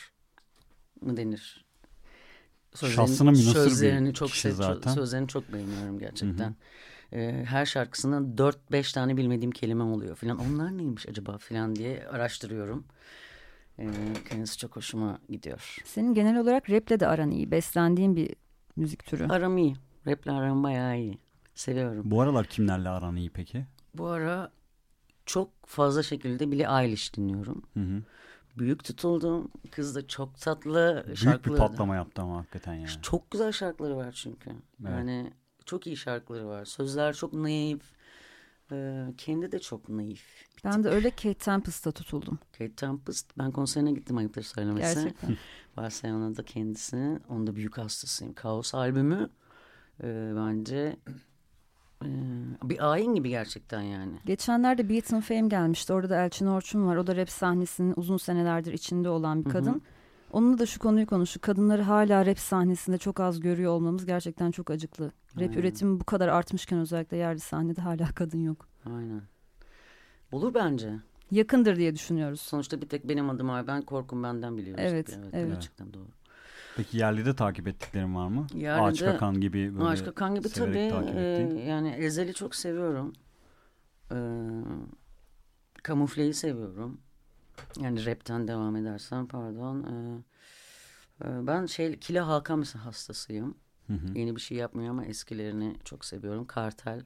[1.00, 1.64] mı denir?
[2.74, 4.94] Şahsına münasır sözlerini bir çok kişi zaten.
[4.94, 6.44] Sözlerini çok beğeniyorum gerçekten.
[6.44, 6.54] Hı hı.
[7.12, 10.38] Ee, her şarkısından dört beş tane bilmediğim kelime oluyor filan.
[10.38, 12.84] Onlar neymiş acaba filan diye araştırıyorum.
[13.78, 13.90] Ee,
[14.28, 15.76] kendisi çok hoşuma gidiyor.
[15.84, 17.50] Senin genel olarak raple de aran iyi.
[17.50, 18.34] Beslendiğin bir
[18.76, 19.26] müzik türü.
[19.28, 19.74] Aram iyi.
[20.06, 21.18] Raple aram bayağı iyi.
[21.54, 22.10] Seviyorum.
[22.10, 23.66] Bu aralar kimlerle aran iyi peki?
[23.94, 24.50] Bu ara
[25.26, 27.62] çok fazla şekilde Billie Eilish dinliyorum.
[27.74, 28.02] Hı hı
[28.58, 29.50] büyük tutuldum.
[29.70, 31.54] Kız da çok tatlı büyük şarkıları.
[31.54, 33.02] Bir patlama yaptı ama hakikaten yani.
[33.02, 34.50] Çok güzel şarkıları var çünkü.
[34.50, 34.90] Evet.
[34.90, 35.32] Yani
[35.64, 36.64] çok iyi şarkıları var.
[36.64, 37.82] Sözler çok naif.
[38.72, 40.44] Ee, kendi de çok naif.
[40.64, 42.38] Ben de öyle Kate Tempest'a tutuldum.
[42.52, 43.38] Kate Tempest.
[43.38, 44.94] Ben konserine gittim ayıptır söylemesi.
[44.94, 45.36] Gerçekten.
[45.76, 47.18] Barcelona'da kendisi.
[47.28, 48.34] Onun da büyük hastasıyım.
[48.34, 49.30] Kaos albümü
[50.02, 50.96] e, bence
[52.62, 54.12] bir ayin gibi gerçekten yani.
[54.26, 55.92] Geçenlerde Beaton Fame gelmişti.
[55.92, 56.96] Orada da Elçin Orçun var.
[56.96, 59.72] O da rap sahnesinin uzun senelerdir içinde olan bir kadın.
[59.72, 59.80] Hı hı.
[60.32, 61.42] Onunla da şu konuyu konuştuk.
[61.42, 65.04] Kadınları hala rap sahnesinde çok az görüyor olmamız gerçekten çok acıklı.
[65.04, 65.52] Rap Aynen.
[65.52, 68.68] üretimi bu kadar artmışken özellikle yerli sahnede hala kadın yok.
[68.86, 69.22] Aynen.
[70.32, 70.90] Olur bence.
[71.30, 72.40] Yakındır diye düşünüyoruz.
[72.40, 73.66] Sonuçta bir tek benim adım var.
[73.66, 74.84] Ben korkum benden biliyoruz.
[74.86, 75.28] Evet, evet.
[75.32, 75.52] evet.
[75.54, 76.08] Gerçekten doğru.
[76.76, 78.46] Peki yerli takip ettiklerin var mı?
[78.54, 80.78] Yerlide, Ağaç Kakan gibi böyle Ağaç Kakan gibi tabii.
[80.78, 83.12] E, yani Ezel'i çok seviyorum.
[84.12, 84.18] E,
[85.82, 87.00] Kamufleyi seviyorum.
[87.80, 89.82] Yani rapten devam edersen pardon.
[89.82, 90.24] E,
[91.24, 93.54] e, ben şey Kila Hakan hastasıyım.
[93.86, 94.18] Hı hı.
[94.18, 96.46] Yeni bir şey yapmıyor ama eskilerini çok seviyorum.
[96.46, 97.02] Kartel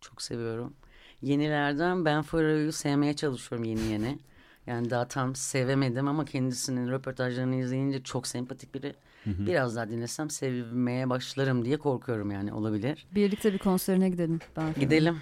[0.00, 0.76] çok seviyorum.
[1.22, 4.18] Yenilerden Ben Ferrari'yi sevmeye çalışıyorum yeni yeni.
[4.66, 8.94] Yani daha tam sevemedim ama kendisinin röportajlarını izleyince çok sempatik biri.
[9.24, 9.46] Hı hı.
[9.46, 13.06] Biraz daha dinlesem sevmeye başlarım diye korkuyorum yani olabilir.
[13.14, 14.40] Birlikte bir konserine gidelim.
[14.56, 15.16] Ben gidelim.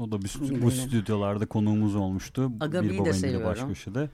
[0.00, 2.52] O da bu, bu stüdyolarda konuğumuz olmuştu.
[2.60, 3.46] Agabi'yi bir de seviyorum.
[3.46, 4.08] Baş köşede.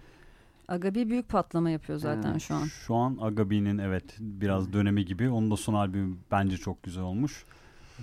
[0.68, 2.42] Agabi büyük patlama yapıyor zaten evet.
[2.42, 2.64] şu an.
[2.64, 5.30] Şu an Agabi'nin evet biraz dönemi gibi.
[5.30, 7.44] Onun da son albümü bence çok güzel olmuş.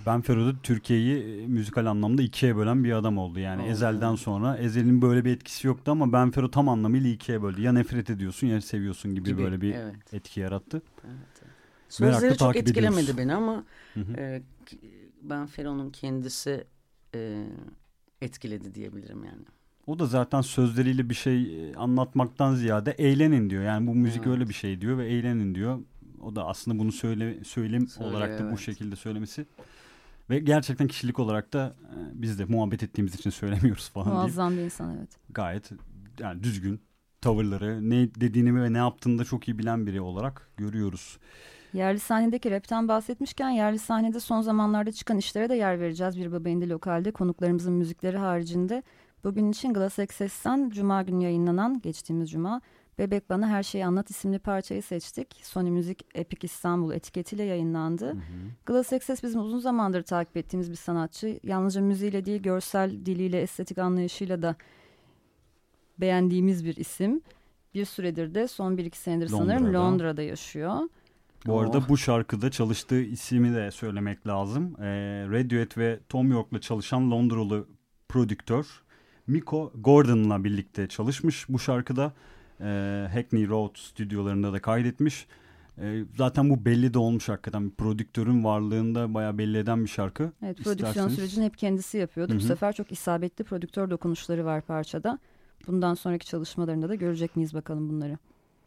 [0.06, 3.38] Ben Fero'da Türkiye'yi e, müzikal anlamda ikiye bölen bir adam oldu.
[3.38, 3.66] Yani Oo.
[3.66, 7.62] Ezel'den sonra Ezel'in böyle bir etkisi yoktu ama Ben Fero tam anlamıyla ikiye böldü.
[7.62, 10.14] Ya nefret ediyorsun ya seviyorsun gibi, gibi böyle bir evet.
[10.14, 10.82] etki yarattı.
[11.04, 11.42] Evet.
[11.88, 13.18] Sözleri çok etkilemedi ediyoruz.
[13.18, 13.64] beni ama
[13.96, 14.42] e,
[15.22, 16.64] Ben Fero'nun kendisi
[17.14, 17.46] e,
[18.20, 19.44] etkiledi diyebilirim yani.
[19.86, 23.62] O da zaten sözleriyle bir şey e, anlatmaktan ziyade eğlenin diyor.
[23.62, 24.32] Yani bu müzik evet.
[24.32, 25.80] öyle bir şey diyor ve eğlenin diyor.
[26.22, 28.52] O da aslında bunu söyle söylem Söyle, olarak da evet.
[28.52, 29.46] bu şekilde söylemesi
[30.30, 34.60] ve gerçekten kişilik olarak da e, biz de muhabbet ettiğimiz için söylemiyoruz falan Muazzam deyip.
[34.60, 35.10] bir insan evet.
[35.30, 35.70] Gayet
[36.18, 36.80] yani düzgün
[37.20, 41.18] tavırları, ne dediğini ve ne yaptığını da çok iyi bilen biri olarak görüyoruz.
[41.72, 46.18] Yerli sahnedeki rapten bahsetmişken yerli sahnede son zamanlarda çıkan işlere de yer vereceğiz.
[46.18, 48.82] Bir Baba İndi Lokal'de konuklarımızın müzikleri haricinde.
[49.24, 52.60] Bugün için Glass Access'ten Cuma günü yayınlanan geçtiğimiz Cuma
[52.98, 55.36] Bebek Bana Her Şeyi Anlat isimli parçayı seçtik.
[55.42, 58.06] Sony Müzik Epic İstanbul etiketiyle yayınlandı.
[58.06, 58.20] Hı hı.
[58.66, 61.40] Glass Access bizim uzun zamandır takip ettiğimiz bir sanatçı.
[61.42, 64.56] Yalnızca müziğiyle değil görsel diliyle, estetik anlayışıyla da
[66.00, 67.20] beğendiğimiz bir isim.
[67.74, 70.80] Bir süredir de son bir iki senedir Londra sanırım Londra'da yaşıyor.
[71.46, 71.60] Bu Oh.
[71.62, 74.76] arada bu şarkıda çalıştığı ismi de söylemek lazım.
[74.80, 77.66] Ee, Radiohead ve Tom York'la çalışan Londralı
[78.08, 78.82] prodüktör
[79.26, 82.12] Miko Gordon'la birlikte çalışmış bu şarkıda.
[82.60, 85.26] Ee, Hackney Road stüdyolarında da kaydetmiş.
[85.78, 87.70] Ee, zaten bu belli de olmuş hakikaten.
[87.70, 90.32] Prodüktörün varlığında bayağı belli eden bir şarkı.
[90.42, 92.32] Evet prodüksiyon İsterseniz- sürecini hep kendisi yapıyordu.
[92.32, 92.46] Hı Bu hı.
[92.46, 95.18] sefer çok isabetli prodüktör dokunuşları var parçada.
[95.66, 98.18] Bundan sonraki çalışmalarında da görecek miyiz bakalım bunları.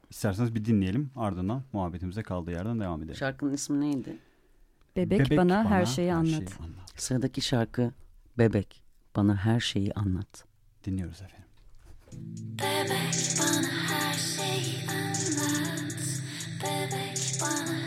[0.10, 3.16] İsterseniz bir dinleyelim ardından muhabbetimize kaldığı yerden devam edelim.
[3.16, 4.18] Şarkının ismi neydi?
[4.96, 6.60] Bebek, bana, her şeyi anlat.
[6.96, 7.92] Sıradaki şarkı
[8.38, 8.84] Bebek
[9.16, 10.46] bana her şeyi anlat.
[10.86, 11.49] Dinliyoruz efendim.
[12.60, 14.80] Bebek bana her şeyi.
[16.64, 17.79] Bebek bana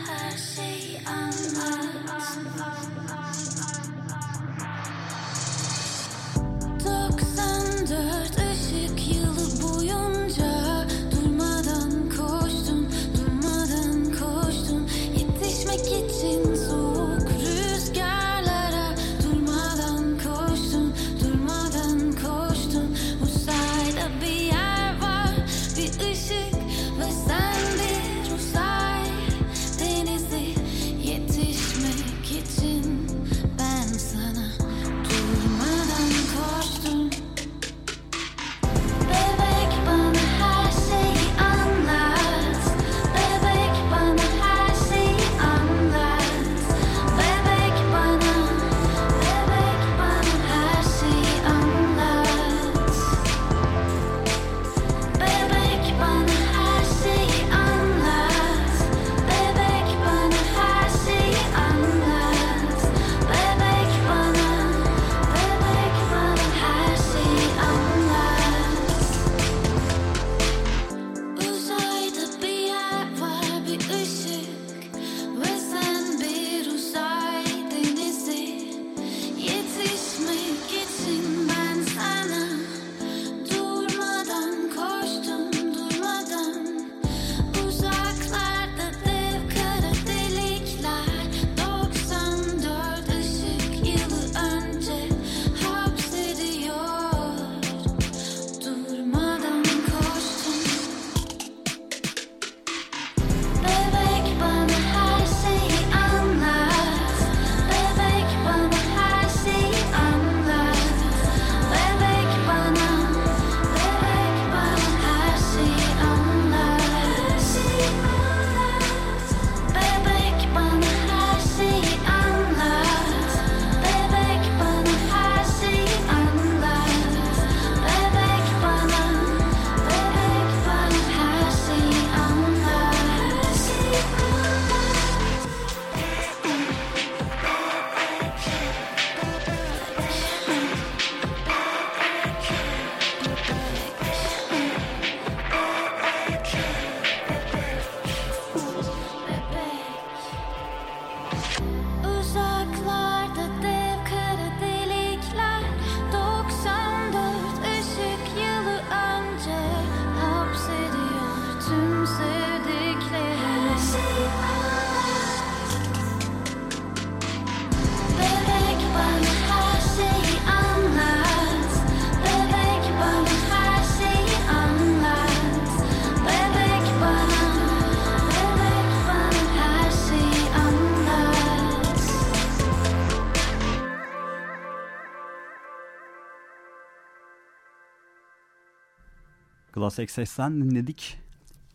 [189.97, 191.17] Glass XS'den dinledik.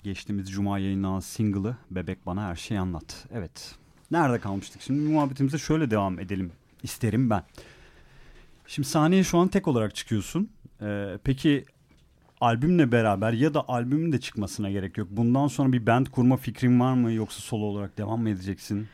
[0.02, 3.26] Geçtiğimiz cuma yayınlanan single'ı Bebek Bana Her Şeyi Anlat.
[3.32, 3.74] Evet.
[4.10, 4.82] Nerede kalmıştık?
[4.82, 6.52] Şimdi muhabbetimize şöyle devam edelim
[6.82, 7.42] isterim ben.
[8.66, 10.50] Şimdi sahneye şu an tek olarak çıkıyorsun.
[10.82, 11.64] Ee, peki
[12.40, 15.08] albümle beraber ya da albümün de çıkmasına gerek yok.
[15.10, 18.88] Bundan sonra bir band kurma fikrin var mı yoksa solo olarak devam mı edeceksin?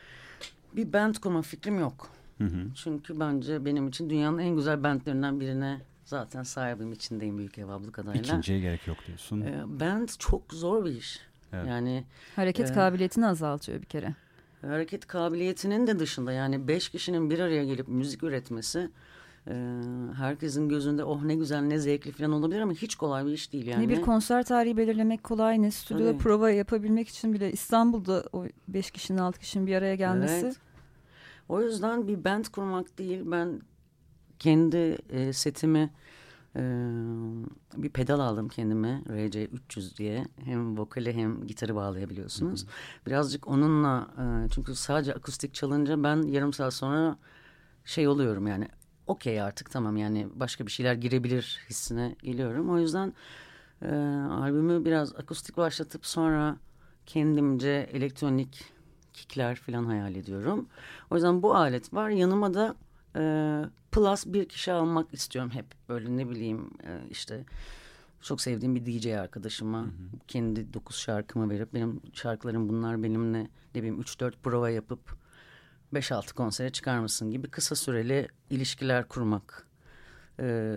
[0.75, 2.09] Bir band kurma fikrim yok.
[2.37, 2.67] Hı hı.
[2.75, 7.91] Çünkü bence benim için dünyanın en güzel bandlerinden birine zaten sahibim içindeyim Büyük Ev Ablı
[7.91, 8.23] kadarıyla.
[8.23, 9.41] İkinciye gerek yok diyorsun.
[9.41, 11.19] Ee, band çok zor bir iş.
[11.53, 11.67] Evet.
[11.67, 12.03] Yani
[12.35, 14.15] Hareket Ee, kabiliyetini azaltıyor bir kere.
[14.61, 18.89] hareket kabiliyetinin de dışında yani beş kişinin bir araya gelip müzik üretmesi
[19.47, 19.53] e,
[20.17, 23.67] herkesin gözünde oh ne güzel ne zevkli falan olabilir ama hiç kolay bir iş değil
[23.67, 23.83] yani.
[23.83, 26.23] Ne bir konser tarihi belirlemek kolay ne stüdyoda Tabii.
[26.23, 30.45] prova yapabilmek için bile İstanbul'da o beş kişinin altı kişinin bir araya gelmesi.
[30.45, 30.55] Evet.
[31.49, 33.61] O yüzden bir band kurmak değil ben
[34.39, 35.91] kendi e, setimi
[36.57, 36.61] Ee,
[37.77, 42.65] bir pedal aldım kendime RC 300 diye hem vokali hem gitarı bağlayabiliyorsunuz.
[43.07, 47.17] Birazcık onunla e, çünkü sadece akustik çalınca ben yarım saat sonra
[47.85, 48.67] şey oluyorum yani
[49.07, 52.69] okey artık tamam yani başka bir şeyler girebilir hissine geliyorum.
[52.69, 53.13] O yüzden
[53.81, 53.95] e,
[54.31, 56.57] albümü biraz akustik başlatıp sonra
[57.05, 58.63] kendimce elektronik
[59.13, 60.69] kickler falan hayal ediyorum.
[61.11, 62.09] O yüzden bu alet var.
[62.09, 62.75] Yanıma da
[63.15, 63.21] e,
[63.95, 65.65] plus bir kişi almak istiyorum hep.
[65.89, 67.45] Böyle ne bileyim e, işte
[68.21, 69.85] çok sevdiğim bir DJ arkadaşıma
[70.27, 75.17] kendi dokuz şarkımı verip benim şarkılarım bunlar benimle ne bileyim 3-4 prova yapıp
[75.93, 79.67] 5-6 konsere çıkar mısın gibi kısa süreli ilişkiler kurmak
[80.39, 80.75] e,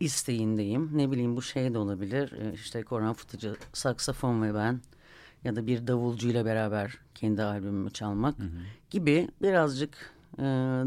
[0.00, 0.98] isteğindeyim.
[0.98, 2.32] Ne bileyim bu şey de olabilir.
[2.32, 4.80] E, işte Koran Fıtıcı, saksafon ve ben
[5.44, 8.34] ya da bir davulcuyla beraber kendi albümümü çalmak
[8.90, 10.42] gibi birazcık e,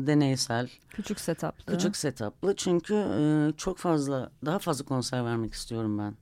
[0.08, 1.74] deneysel, Küçük setuplı.
[1.74, 2.56] küçük setuplı.
[2.56, 6.14] Çünkü e, çok fazla, daha fazla konser vermek istiyorum ben.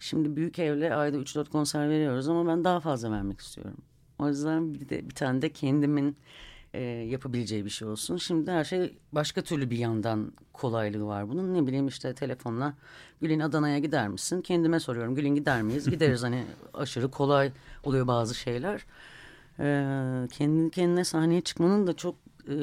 [0.00, 3.76] Şimdi büyük evle ayda 3-4 konser veriyoruz ama ben daha fazla vermek istiyorum.
[4.18, 6.16] O yüzden bir, de, bir tane de kendimin
[6.74, 8.16] e, yapabileceği bir şey olsun.
[8.16, 11.54] Şimdi her şey başka türlü bir yandan kolaylığı var bunun.
[11.54, 12.74] Ne bileyim işte telefonla
[13.20, 14.40] Gül'ün Adana'ya gider misin?
[14.42, 15.90] Kendime soruyorum Gül'ün gider miyiz?
[15.90, 16.44] Gideriz hani
[16.74, 17.52] aşırı kolay
[17.84, 18.86] oluyor bazı şeyler.
[19.58, 22.14] E, kendi kendine sahneye çıkmanın da çok
[22.48, 22.56] e,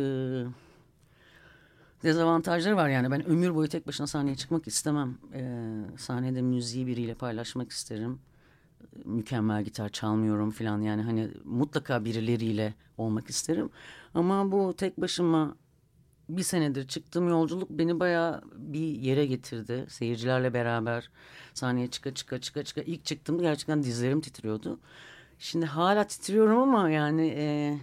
[2.03, 3.11] dezavantajları var yani.
[3.11, 5.17] Ben ömür boyu tek başına sahneye çıkmak istemem.
[5.33, 5.43] E,
[5.97, 8.19] sahnede müziği biriyle paylaşmak isterim
[9.05, 13.69] mükemmel gitar çalmıyorum falan yani hani mutlaka birileriyle olmak isterim.
[14.13, 15.55] Ama bu tek başıma
[16.29, 19.85] bir senedir çıktığım yolculuk beni bayağı bir yere getirdi.
[19.89, 21.09] Seyircilerle beraber
[21.53, 24.79] sahneye çıka çıka çıka çıka ilk çıktığımda gerçekten dizlerim titriyordu.
[25.39, 27.77] Şimdi hala titriyorum ama yani e,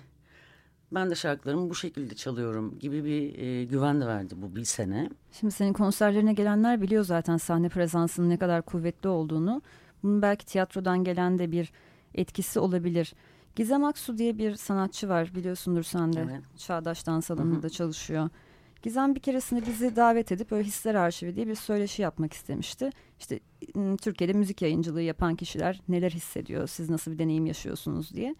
[0.92, 5.10] ben de şarkılarımı bu şekilde çalıyorum gibi bir e, güven de verdi bu bir sene.
[5.32, 9.62] Şimdi senin konserlerine gelenler biliyor zaten sahne prezansının ne kadar kuvvetli olduğunu.
[10.02, 11.72] Bunun belki tiyatrodan gelen de bir
[12.14, 13.14] etkisi olabilir.
[13.56, 16.20] Gizem Aksu diye bir sanatçı var biliyorsundur sen de.
[16.30, 16.42] Evet.
[16.58, 18.28] Çağdaş Dans Alanı'nda çalışıyor.
[18.82, 22.90] Gizem bir keresinde bizi davet edip böyle Hisler Arşivi diye bir söyleşi yapmak istemişti.
[23.18, 23.40] İşte
[23.74, 28.34] m, Türkiye'de müzik yayıncılığı yapan kişiler neler hissediyor, siz nasıl bir deneyim yaşıyorsunuz diye.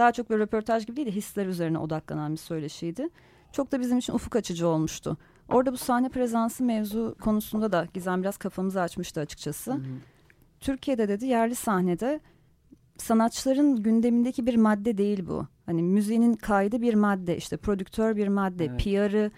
[0.00, 3.08] Daha çok böyle röportaj gibi değil de hisler üzerine odaklanan bir söyleşiydi.
[3.52, 5.16] Çok da bizim için ufuk açıcı olmuştu.
[5.48, 9.80] Orada bu sahne prezansı mevzu konusunda da Gizem biraz kafamızı açmıştı açıkçası.
[10.60, 12.20] Türkiye'de dedi yerli sahnede
[12.98, 15.46] sanatçıların gündemindeki bir madde değil bu.
[15.66, 18.84] Hani müziğinin kaydı bir madde, işte prodüktör bir madde, Evet.
[18.84, 19.30] PR'ı,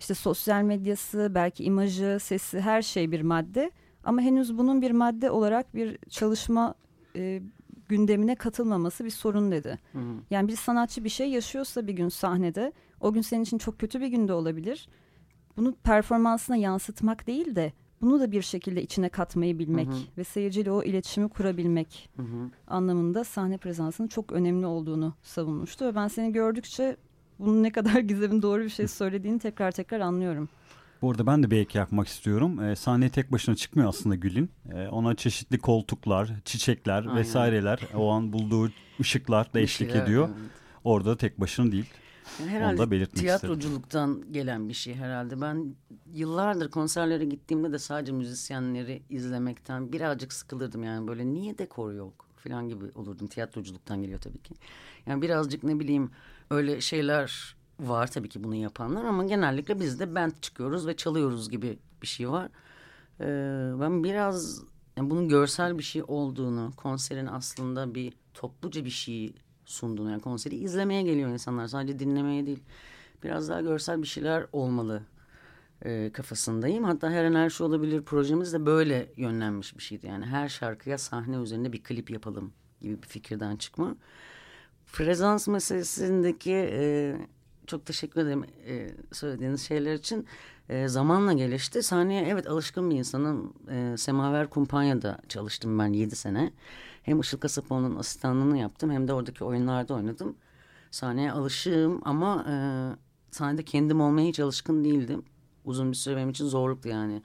[0.00, 3.70] işte sosyal medyası, belki imajı, sesi her şey bir madde.
[4.04, 6.74] Ama henüz bunun bir madde olarak bir çalışma
[7.16, 7.42] e,
[7.90, 9.78] gündemine katılmaması bir sorun dedi.
[9.92, 10.14] Hı hı.
[10.30, 14.00] Yani bir sanatçı bir şey yaşıyorsa bir gün sahnede, o gün senin için çok kötü
[14.00, 14.88] bir günde olabilir.
[15.56, 17.72] Bunu performansına yansıtmak değil de
[18.02, 19.98] bunu da bir şekilde içine katmayı bilmek Hı hı.
[20.18, 22.50] ve seyirciyle o iletişimi kurabilmek Hı hı.
[22.66, 25.84] anlamında sahne prezansının çok önemli olduğunu savunmuştu.
[25.84, 26.96] Ve ben seni gördükçe
[27.38, 30.48] bunun ne kadar Gizem'in doğru bir şey söylediğini tekrar tekrar anlıyorum.
[31.02, 32.64] Bu arada ben de bir ek yapmak istiyorum.
[32.64, 34.50] Ee, sahneye tek başına çıkmıyor aslında Gül'ün.
[34.72, 37.16] Ee, ona çeşitli koltuklar, çiçekler Aynen.
[37.16, 38.70] vesaireler, o an bulduğu
[39.00, 40.28] ışıklar da eşlik ediyor.
[40.28, 40.50] evet.
[40.84, 41.86] Orada tek başına değil.
[42.40, 45.40] Yani Onu herhalde da belirtmek tiyatroculuktan gelen bir şey herhalde.
[45.40, 45.74] Ben
[46.14, 50.84] yıllardır konserlere gittiğimde de sadece müzisyenleri izlemekten birazcık sıkılırdım.
[50.84, 53.26] Yani böyle niye dekor yok falan gibi olurdum.
[53.26, 54.54] Tiyatroculuktan geliyor tabii ki.
[55.06, 56.10] Yani birazcık ne bileyim
[56.50, 57.56] öyle şeyler
[57.88, 62.06] var tabii ki bunu yapanlar ama genellikle biz de band çıkıyoruz ve çalıyoruz gibi bir
[62.06, 62.48] şey var.
[63.20, 63.24] Ee,
[63.80, 64.62] ben biraz
[64.96, 70.56] yani bunun görsel bir şey olduğunu, konserin aslında bir topluca bir şey sunduğunu, yani konseri
[70.56, 72.62] izlemeye geliyor insanlar sadece dinlemeye değil.
[73.22, 75.02] Biraz daha görsel bir şeyler olmalı
[75.82, 76.84] e, kafasındayım.
[76.84, 80.06] Hatta her an her şey olabilir projemiz de böyle yönlenmiş bir şeydi.
[80.06, 83.96] Yani her şarkıya sahne üzerinde bir klip yapalım gibi bir fikirden çıkma.
[84.86, 87.16] Frezans meselesindeki e,
[87.70, 90.26] çok teşekkür ederim e, söylediğiniz şeyler için.
[90.68, 91.82] E, zamanla gelişti.
[91.82, 93.54] Sahneye evet alışkın bir insanım.
[93.70, 96.52] E, Semaver Kumpanya'da çalıştım ben 7 sene.
[97.02, 100.36] Hem Işıl Kasapoğlu'nun asistanlığını yaptım hem de oradaki oyunlarda oynadım.
[100.90, 102.54] Sahneye alışığım ama e,
[103.30, 105.22] sahnede kendim olmaya hiç alışkın değildim.
[105.64, 107.22] Uzun bir süre benim için zorluktu yani.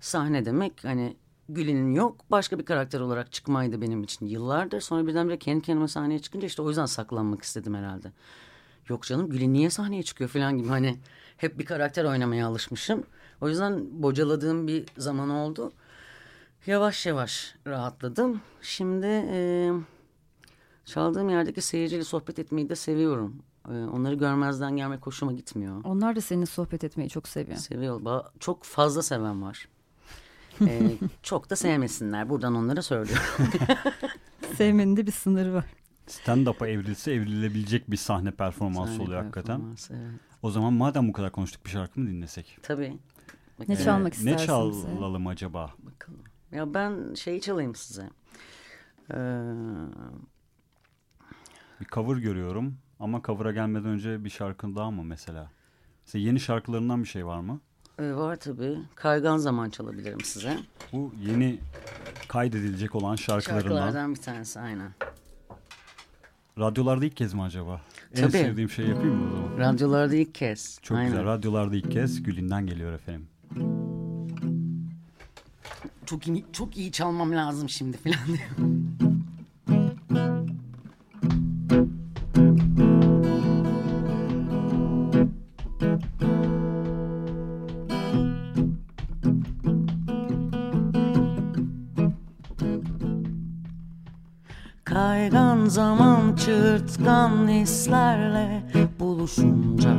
[0.00, 1.16] Sahne demek hani
[1.48, 4.80] Gül'ün yok başka bir karakter olarak çıkmaydı benim için yıllardır.
[4.80, 8.12] Sonra birdenbire kendi kendime sahneye çıkınca işte o yüzden saklanmak istedim herhalde.
[8.88, 10.98] Yok canım Gül'ün niye sahneye çıkıyor falan gibi hani
[11.36, 13.02] hep bir karakter oynamaya alışmışım.
[13.40, 15.72] O yüzden bocaladığım bir zaman oldu.
[16.66, 18.40] Yavaş yavaş rahatladım.
[18.62, 19.70] Şimdi e,
[20.84, 23.36] çaldığım yerdeki seyirciyle sohbet etmeyi de seviyorum.
[23.68, 25.80] Ee, onları görmezden gelmek hoşuma gitmiyor.
[25.84, 27.58] Onlar da seninle sohbet etmeyi çok seviyor.
[27.58, 28.00] Seviyor.
[28.00, 29.68] Ba- Çok fazla seven var.
[30.60, 30.90] Ee,
[31.22, 32.28] çok da sevmesinler.
[32.28, 33.24] Buradan onlara söylüyorum.
[34.56, 35.64] Sevmenin de bir sınırı var.
[36.06, 39.60] Stand-up'a evrilse evrilebilecek bir sahne performansı Sahne oluyor hakikaten.
[39.90, 39.90] evet.
[40.42, 42.58] O zaman madem bu kadar konuştuk bir şarkı mı dinlesek?
[42.62, 42.98] Tabii.
[43.68, 44.40] Ne Ee, çalmak ne istersiniz?
[44.40, 44.46] ya?
[44.46, 45.70] çalalım acaba?
[45.78, 46.20] Bakalım.
[46.52, 48.10] Ya ben şeyi çalayım size.
[49.10, 49.14] Ee,
[51.80, 55.50] Bir cover görüyorum ama cover'a gelmeden önce bir şarkın daha mı mesela?
[56.06, 57.60] Mesela yeni şarkılarından bir şey var mı?
[57.98, 58.78] e, var tabii.
[58.94, 60.58] Kaygan zaman çalabilirim size.
[60.92, 61.58] Bu yeni
[62.28, 63.60] kaydedilecek olan şarkılarından.
[63.62, 64.90] Şarkılardan bir tanesi aynen.
[66.58, 67.80] Radyolarda ilk kez mi acaba?
[68.14, 68.32] En Tabii.
[68.32, 69.58] sevdiğim şey yapayım mı o zaman?
[69.58, 70.78] Radyolarda ilk kez.
[70.82, 71.10] Çok aynen.
[71.10, 71.24] güzel.
[71.24, 73.26] Radyolarda ilk kez Gül'inden geliyor efendim.
[76.06, 78.73] Çok iyi, çok iyi çalmam lazım şimdi falan diyor.
[96.44, 98.62] Çırtkan hislerle
[99.00, 99.94] buluşunca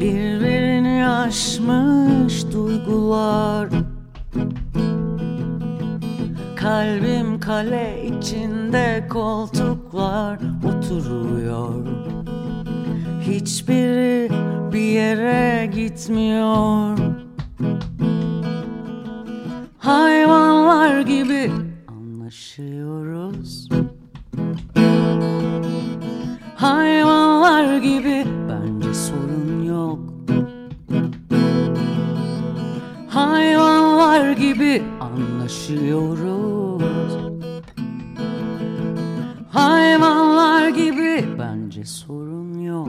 [0.00, 3.68] Birbirini aşmış duygular.
[6.56, 11.86] Kalbim kale içinde koltuklar oturuyor.
[13.20, 14.30] Hiçbiri
[14.72, 17.13] bir yere gitmiyor
[35.64, 37.14] anlaşıyoruz
[39.52, 42.88] Hayvanlar gibi bence sorun yok.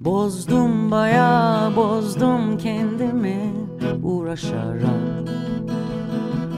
[0.00, 2.93] Bozdum bayağı bozdum kendimi
[4.34, 5.28] uğraşarak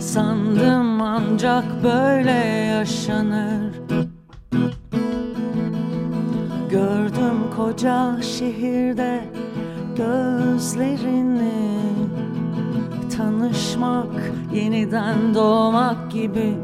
[0.00, 2.30] Sandım ancak böyle
[2.76, 3.74] yaşanır.
[6.70, 9.24] Gördüm koca şehirde
[9.96, 11.78] gözlerini.
[13.16, 16.54] Tanışmak yeniden doğmak gibi.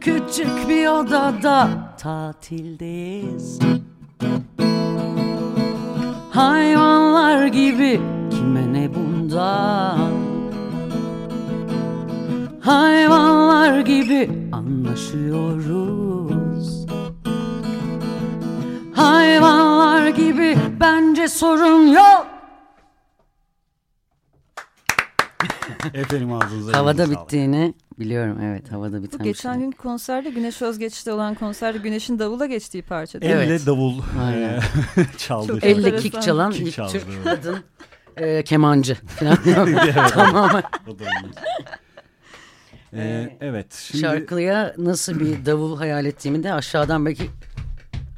[0.00, 1.68] Küçük bir odada
[1.98, 3.58] tatildeyiz.
[6.30, 8.00] Hayvanlar gibi
[9.36, 9.98] bundan
[12.60, 15.66] Hayvanlar gibi anlaşıyoruz
[18.94, 22.26] Hayvanlar gibi bence sorun yok
[25.94, 29.62] Efendim ağzınıza Havada bittiğini biliyorum evet havada biten Bu geçen şey.
[29.62, 33.18] gün konserde Güneş Özgeç'te olan konserde Güneş'in davula geçtiği parça.
[33.22, 33.66] Elle Evet.
[33.66, 33.94] davul
[34.26, 34.58] Aynen.
[34.58, 34.62] e,
[35.18, 35.58] çaldı.
[35.62, 37.58] Elle kick çalan Kick Türk kadın
[38.16, 39.38] e, kemancı falan.
[40.08, 40.62] Tamamen.
[42.92, 43.72] Ee, evet.
[43.74, 47.30] Şimdi Şarkıya nasıl bir davul hayal ettiğimi de aşağıdan belki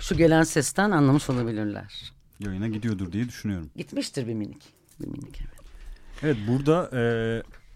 [0.01, 2.13] şu gelen sesten anlamış olabilirler.
[2.41, 3.71] yayına gidiyordur diye düşünüyorum.
[3.77, 4.63] Gitmiştir bir minik.
[5.01, 5.59] Bir minik evet.
[6.23, 7.03] Evet burada e,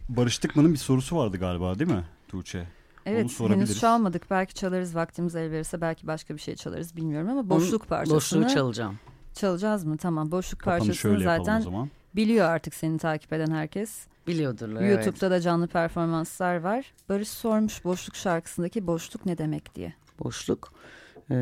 [0.08, 2.58] Barış Tıkman'ın bir sorusu vardı galiba değil mi Tuğçe?
[2.58, 2.66] Onu
[3.06, 3.68] Evet sorabiliriz.
[3.70, 4.30] henüz çalmadık.
[4.30, 8.16] Belki çalarız vaktimiz el verirse belki başka bir şey çalarız bilmiyorum ama boşluk Onun parçasını
[8.44, 8.98] Boşluğu çalacağım.
[9.34, 9.96] çalacağız mı?
[9.96, 11.90] Tamam boşluk Kapanı parçasını şöyle yapalım o zaten zaman.
[12.16, 14.06] Biliyor artık seni takip eden herkes.
[14.26, 15.06] Biliyordurlar evet.
[15.06, 16.92] YouTube'da da canlı performanslar var.
[17.08, 19.94] Barış sormuş boşluk şarkısındaki boşluk ne demek diye.
[20.20, 20.72] Boşluk.
[21.30, 21.34] e,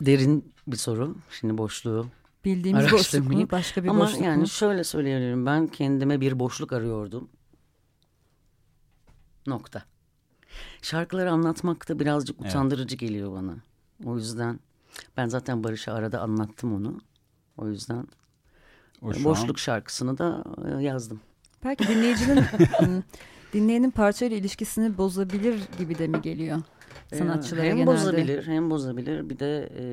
[0.00, 1.16] derin bir soru.
[1.40, 2.06] Şimdi boşluğu.
[2.44, 3.50] Bildiğimiz boşluk mu?
[3.50, 4.46] Başka bir Ama boşluk yani mu?
[4.48, 5.46] şöyle söyleyebilirim.
[5.46, 7.28] Ben kendime bir boşluk arıyordum.
[9.46, 9.82] Nokta.
[10.82, 12.50] Şarkıları anlatmak da birazcık Evet.
[12.50, 13.54] utandırıcı geliyor bana.
[14.04, 14.60] O yüzden
[15.16, 17.00] ben zaten Barış'a arada anlattım onu.
[17.58, 18.06] O yüzden
[19.02, 21.20] O şu boşluk şarkısını da e, yazdım.
[21.64, 22.36] Belki dinleyicinin
[22.78, 23.02] hmm,
[23.52, 26.62] dinleyenin parçayla ilişkisini bozabilir gibi de mi geliyor
[27.12, 27.92] Ee, sanatçılara hem genelde?
[27.92, 29.84] bozabilir hem bozabilir bir de e,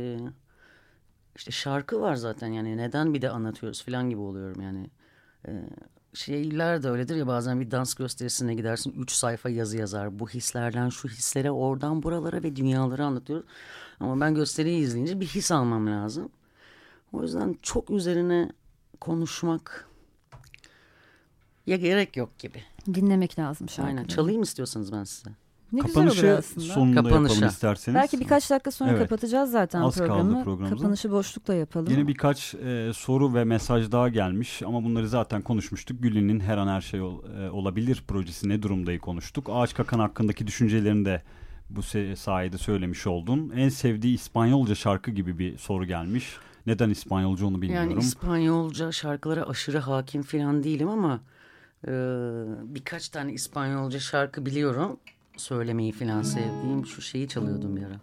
[1.36, 4.90] işte şarkı var zaten yani neden bir de anlatıyoruz falan gibi oluyorum yani.
[5.48, 5.52] E,
[6.14, 10.20] şeyler de öyledir ya bazen bir dans gösterisine gidersin üç sayfa yazı yazar.
[10.20, 13.46] Bu hislerden şu hislere oradan buralara ve dünyaları anlatıyoruz.
[14.00, 16.30] Ama ben gösteriyi izleyince bir his almam lazım.
[17.14, 18.50] O yüzden çok üzerine
[19.02, 19.90] konuşmak
[21.68, 22.62] ya gerek yok gibi.
[22.94, 23.98] Dinlemek lazım şarkıları.
[23.98, 24.08] Aynen.
[24.08, 25.30] Çalayım istiyorsanız ben size.
[25.72, 26.66] Ne güzel olur Kapanışı aslında.
[26.74, 27.34] sonunda Kapanışa.
[27.34, 27.96] yapalım isterseniz.
[27.96, 29.02] Belki birkaç dakika sonra Evet.
[29.02, 30.70] kapatacağız zaten Az kaldı programı.
[30.70, 31.92] Kapanışı boşlukla yapalım.
[31.92, 36.04] Yine birkaç e, soru ve mesaj daha gelmiş ama bunları zaten konuşmuştuk.
[36.04, 39.50] Gül'ünün Her An Her Şey Ol- e, Olabilir projesi ne durumdayı konuştuk.
[39.52, 41.22] Ağaç Kakan hakkındaki düşüncelerini de
[41.70, 41.82] bu
[42.16, 43.52] sayede söylemiş oldun.
[43.56, 46.38] En sevdiği İspanyolca şarkı gibi bir soru gelmiş.
[46.68, 47.90] Neden İspanyolca onu bilmiyorum.
[47.90, 51.22] Yani İspanyolca şarkılara aşırı hakim falan değilim ama
[51.88, 51.92] e,
[52.64, 55.00] birkaç tane İspanyolca şarkı biliyorum.
[55.38, 58.00] Söylemeyi falan sevdiğim şu şeyi çalıyordum bir ara.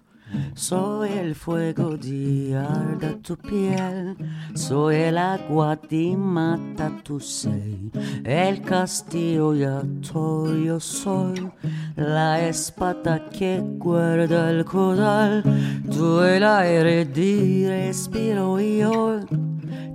[0.54, 4.16] Soy el fuego de arda tu piel,
[4.54, 11.50] soy el agua de mata tu sed, el castillo todo yo soy,
[11.96, 15.42] la espada que guarda el cordal,
[15.90, 19.20] tu el aire de respiro y yo,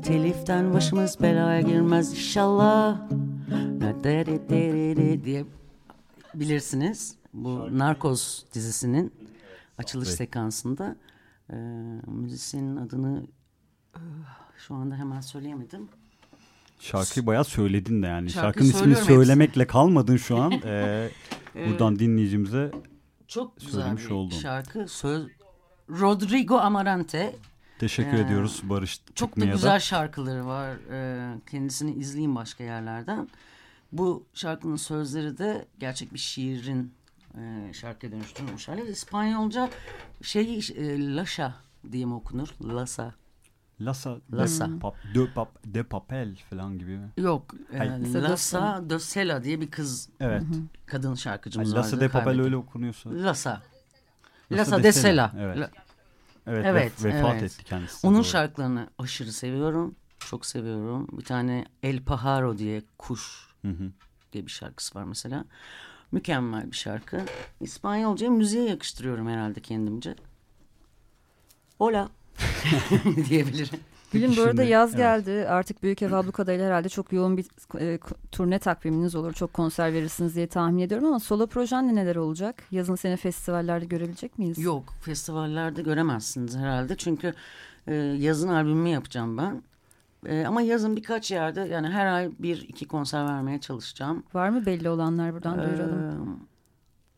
[0.04, 2.98] teliften başımız belaya girmez inşallah,
[6.40, 7.16] bilirsiniz.
[7.34, 9.14] Bu Narcos dizisinin
[9.78, 10.18] açılış Evet.
[10.18, 10.96] sekansında
[11.50, 11.56] e,
[12.08, 13.24] müzisyenin adını
[13.96, 14.00] e,
[14.58, 15.88] şu anda hemen söyleyemedim.
[16.80, 18.30] Şarkıyı bayağı söyledin de yani.
[18.30, 20.52] Şarkıyı Şarkının ismini söylemekle kalmadın şu an.
[21.56, 22.72] E, buradan dinleyicimize
[23.28, 24.38] Çok güzel Söylemiş bir oldun.
[24.38, 24.88] şarkı.
[24.88, 25.28] Söz
[25.90, 27.36] Rodrigo Amarante.
[27.80, 30.76] teşekkür Ee, ediyoruz Barış Çok da güzel şarkıları var.
[30.92, 33.30] E, kendisini izleyin başka yerlerden.
[33.92, 36.94] Bu şarkının sözleri de gerçek bir şiirin
[37.38, 38.90] e, şarkıya dönüştürülmüş hali.
[38.90, 39.70] İspanyolca
[40.22, 41.56] şey e, Laşa
[41.92, 42.48] diye mi okunur?
[42.64, 43.14] Lasa.
[43.82, 44.70] Lasa, Lasa.
[44.76, 47.10] De, pap, de, pap, de papel falan gibi mi?
[47.18, 47.54] Yok.
[47.74, 48.14] e, Hayır.
[48.24, 50.44] Lasa de Sela diye bir kız Evet.
[50.86, 52.02] kadın şarkıcımız Lasa vardı.
[52.02, 52.46] de papel kaybettim.
[52.46, 53.10] öyle okunuyorsa.
[53.10, 53.62] Lasa.
[54.52, 55.44] Lasa Lasa de Sela, Sela.
[55.46, 55.58] evet.
[55.58, 55.72] La-
[56.48, 57.44] Evet, Evet, vef- vefat evet.
[57.44, 58.08] etti kendisi.
[58.08, 58.24] Onun doğru.
[58.24, 59.96] şarkılarını aşırı seviyorum.
[60.20, 61.08] Çok seviyorum.
[61.12, 63.92] Bir tane El Pajaro diye kuş Hı hı.
[64.34, 65.46] diye bir şarkısı var mesela.
[66.12, 67.22] Mükemmel bir şarkı.
[67.62, 70.16] İspanyolca müziğe yakıştırıyorum herhalde kendimce.
[71.78, 72.10] Hola
[73.30, 73.80] diyebilirim.
[74.12, 74.98] Gülüm bu arada yaz evet.
[74.98, 75.48] geldi.
[75.48, 77.46] Artık Büyük Ev Ablukada'yla herhalde çok yoğun bir
[77.80, 78.00] e,
[78.32, 79.34] turne takviminiz olur.
[79.34, 82.64] Çok konser verirsiniz diye tahmin ediyorum ama solo projen neler olacak?
[82.72, 84.60] Yazın seni festivallerde görebilecek miyiz?
[84.60, 86.96] Yok festivallerde göremezsiniz herhalde.
[86.98, 87.34] Çünkü
[87.88, 89.62] e, yazın albümümü yapacağım ben.
[90.28, 94.24] E, ama yazın birkaç yerde yani her ay bir iki konser vermeye çalışacağım.
[94.34, 96.30] Var mı belli olanlar buradan duyuralım.
[96.32, 96.46] Ee,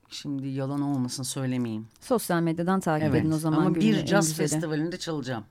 [0.10, 1.88] Şimdi yalan olmasın söylemeyeyim.
[2.02, 3.22] Sosyal medyadan takip Evet.
[3.22, 3.58] edin o zaman.
[3.58, 5.44] Ama bir caz festivalinde çalacağım.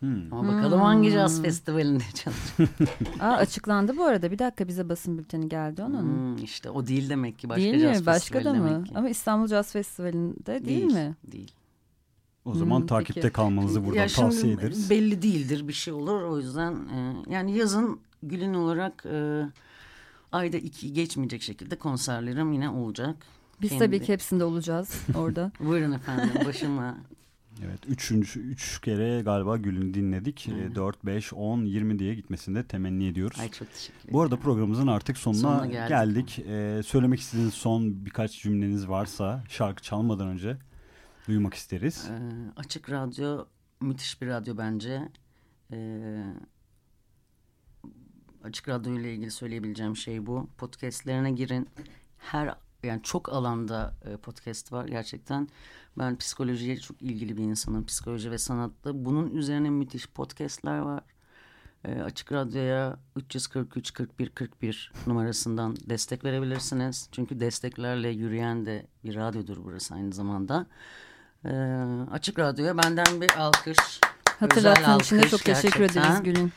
[0.00, 0.32] Hmm.
[0.32, 2.88] Ama bakalım hangi caz festivalinde çalacağım.
[3.20, 4.30] Aa, açıklandı bu arada.
[4.30, 6.02] Bir dakika bize basın bülteni geldi onun.
[6.02, 8.06] Hmm, işte o değil demek ki başka değil caz mi?
[8.06, 8.84] Başka da mı?
[8.84, 8.92] ki.
[8.94, 11.14] Ama İstanbul Caz Festivali'nde değil, mi?
[11.32, 11.52] Değil.
[12.46, 13.32] O zaman Hmm, takipte peki.
[13.32, 14.90] kalmanızı buradan ya tavsiye ederiz.
[14.90, 19.42] belli değildir bir şey olur o yüzden e, yani yazın Gül'ün olarak e,
[20.32, 23.16] ayda iki geçmeyecek şekilde konserlerim yine olacak.
[23.62, 25.52] Biz Kendi- tabii ki hepsinde olacağız orada.
[25.60, 26.98] Buyurun efendim başıma.
[27.64, 30.48] Evet, üçüncü, üç kere galiba Gül'ün dinledik.
[30.54, 30.74] Aynen.
[30.74, 33.38] 4, 5, 10, 20 diye gitmesini de temenni ediyoruz.
[33.40, 34.12] Ay çok teşekkür ederim.
[34.14, 35.88] Bu arada programımızın artık sonuna, Sonuna geldik.
[35.88, 36.38] geldik.
[36.48, 40.56] Ee, söylemek istediğiniz son birkaç cümleniz varsa şarkı çalmadan önce
[41.26, 42.10] duymak isteriz.
[42.10, 43.46] Ee, açık radyo
[43.80, 45.08] müthiş bir radyo bence.
[45.72, 46.24] Ee,
[48.44, 50.50] açık radyo ile ilgili söyleyebileceğim şey bu.
[50.58, 51.68] Podcastlerine girin.
[52.18, 55.48] Her yani çok alanda e, podcast var gerçekten.
[55.98, 57.86] Ben psikolojiye çok ilgili bir insanım.
[57.86, 59.04] Psikoloji ve sanatta.
[59.04, 61.02] Bunun üzerine müthiş podcastler var.
[61.84, 67.08] Ee, açık Radyo'ya 343 41 41 numarasından destek verebilirsiniz.
[67.12, 70.66] Çünkü desteklerle yürüyen de bir radyodur burası aynı zamanda.
[71.46, 74.00] Ee, açık Radyo'ya benden bir alkış.
[74.40, 76.02] Hatırlattığın için de çok teşekkür gerçekten.
[76.02, 76.52] ederiz Gül'ün.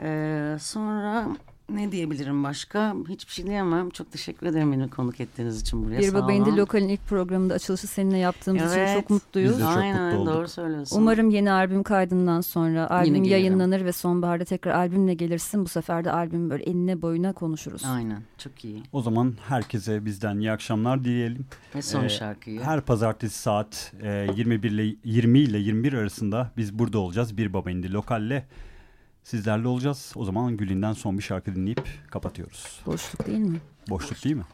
[0.00, 1.26] Ee, sonra
[1.74, 2.94] ne diyebilirim başka?
[3.08, 3.90] Hiçbir şey diyemem.
[3.90, 5.98] Çok teşekkür ederim beni konuk ettiğiniz için buraya.
[5.98, 6.56] Bir Baba İndi.
[6.56, 8.96] Lokal'in ilk programında açılışı seninle yaptığımız için Evet.
[9.00, 9.50] çok mutluyuz.
[9.50, 10.34] Biz de çok Aynen mutlu olduk.
[10.34, 10.96] doğru söylüyorsun.
[11.00, 15.64] Umarım yeni albüm kaydından sonra albüm yayınlanır ve sonbaharda tekrar albümle gelirsin.
[15.64, 17.82] Bu sefer de albüm böyle enine boyuna konuşuruz.
[17.86, 18.82] Aynen çok iyi.
[18.92, 21.46] O zaman herkese bizden iyi akşamlar dileyelim.
[21.74, 22.60] Ve son Ee, şarkıyı.
[22.60, 27.36] Her pazartesi saat e, 21 ile 20 ile 21 arasında biz burada olacağız.
[27.36, 28.42] Bir Baba İndi Lokal'le
[29.22, 30.12] sizlerle olacağız.
[30.16, 32.80] O zaman Gül'ünden son bir şarkı dinleyip kapatıyoruz.
[32.86, 33.60] Boşluk değil mi?
[33.88, 34.44] Boşluk değil mi?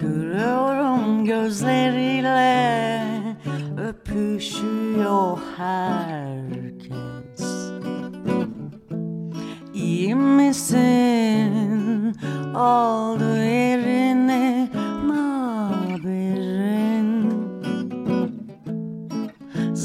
[0.00, 2.42] Görüyorum gözleriyle
[3.78, 6.01] öpüşüyor herkes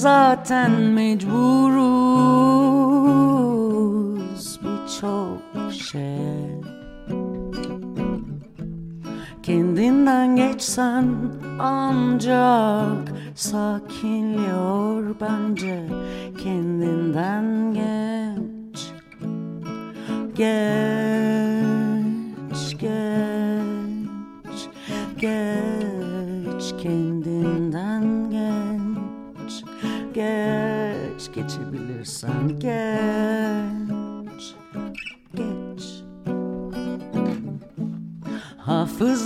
[0.08, 1.30] Zaten mecburuz
[4.64, 6.62] birçok şey.
[9.44, 11.16] Kendinden geçsen
[11.60, 15.84] ancak sakinliyor bence.
[16.44, 18.92] Kendinden geç
[20.36, 20.97] Geç,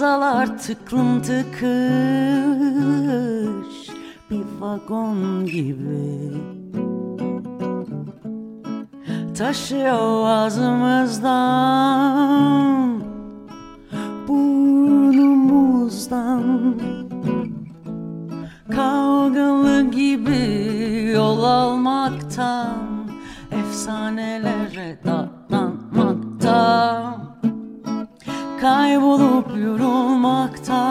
[0.02, 1.62] Hafızalar tıklım tıkış
[4.30, 6.32] bir vagon gibi.
[9.38, 13.04] Taşıyor ağzımızdan
[14.28, 16.44] Burnumuzdan.
[18.76, 23.10] Kavgalı gibi yol almaktan
[23.52, 27.21] Efsanelere dadanmaktan
[28.62, 30.91] Kaybolup yorulmaktan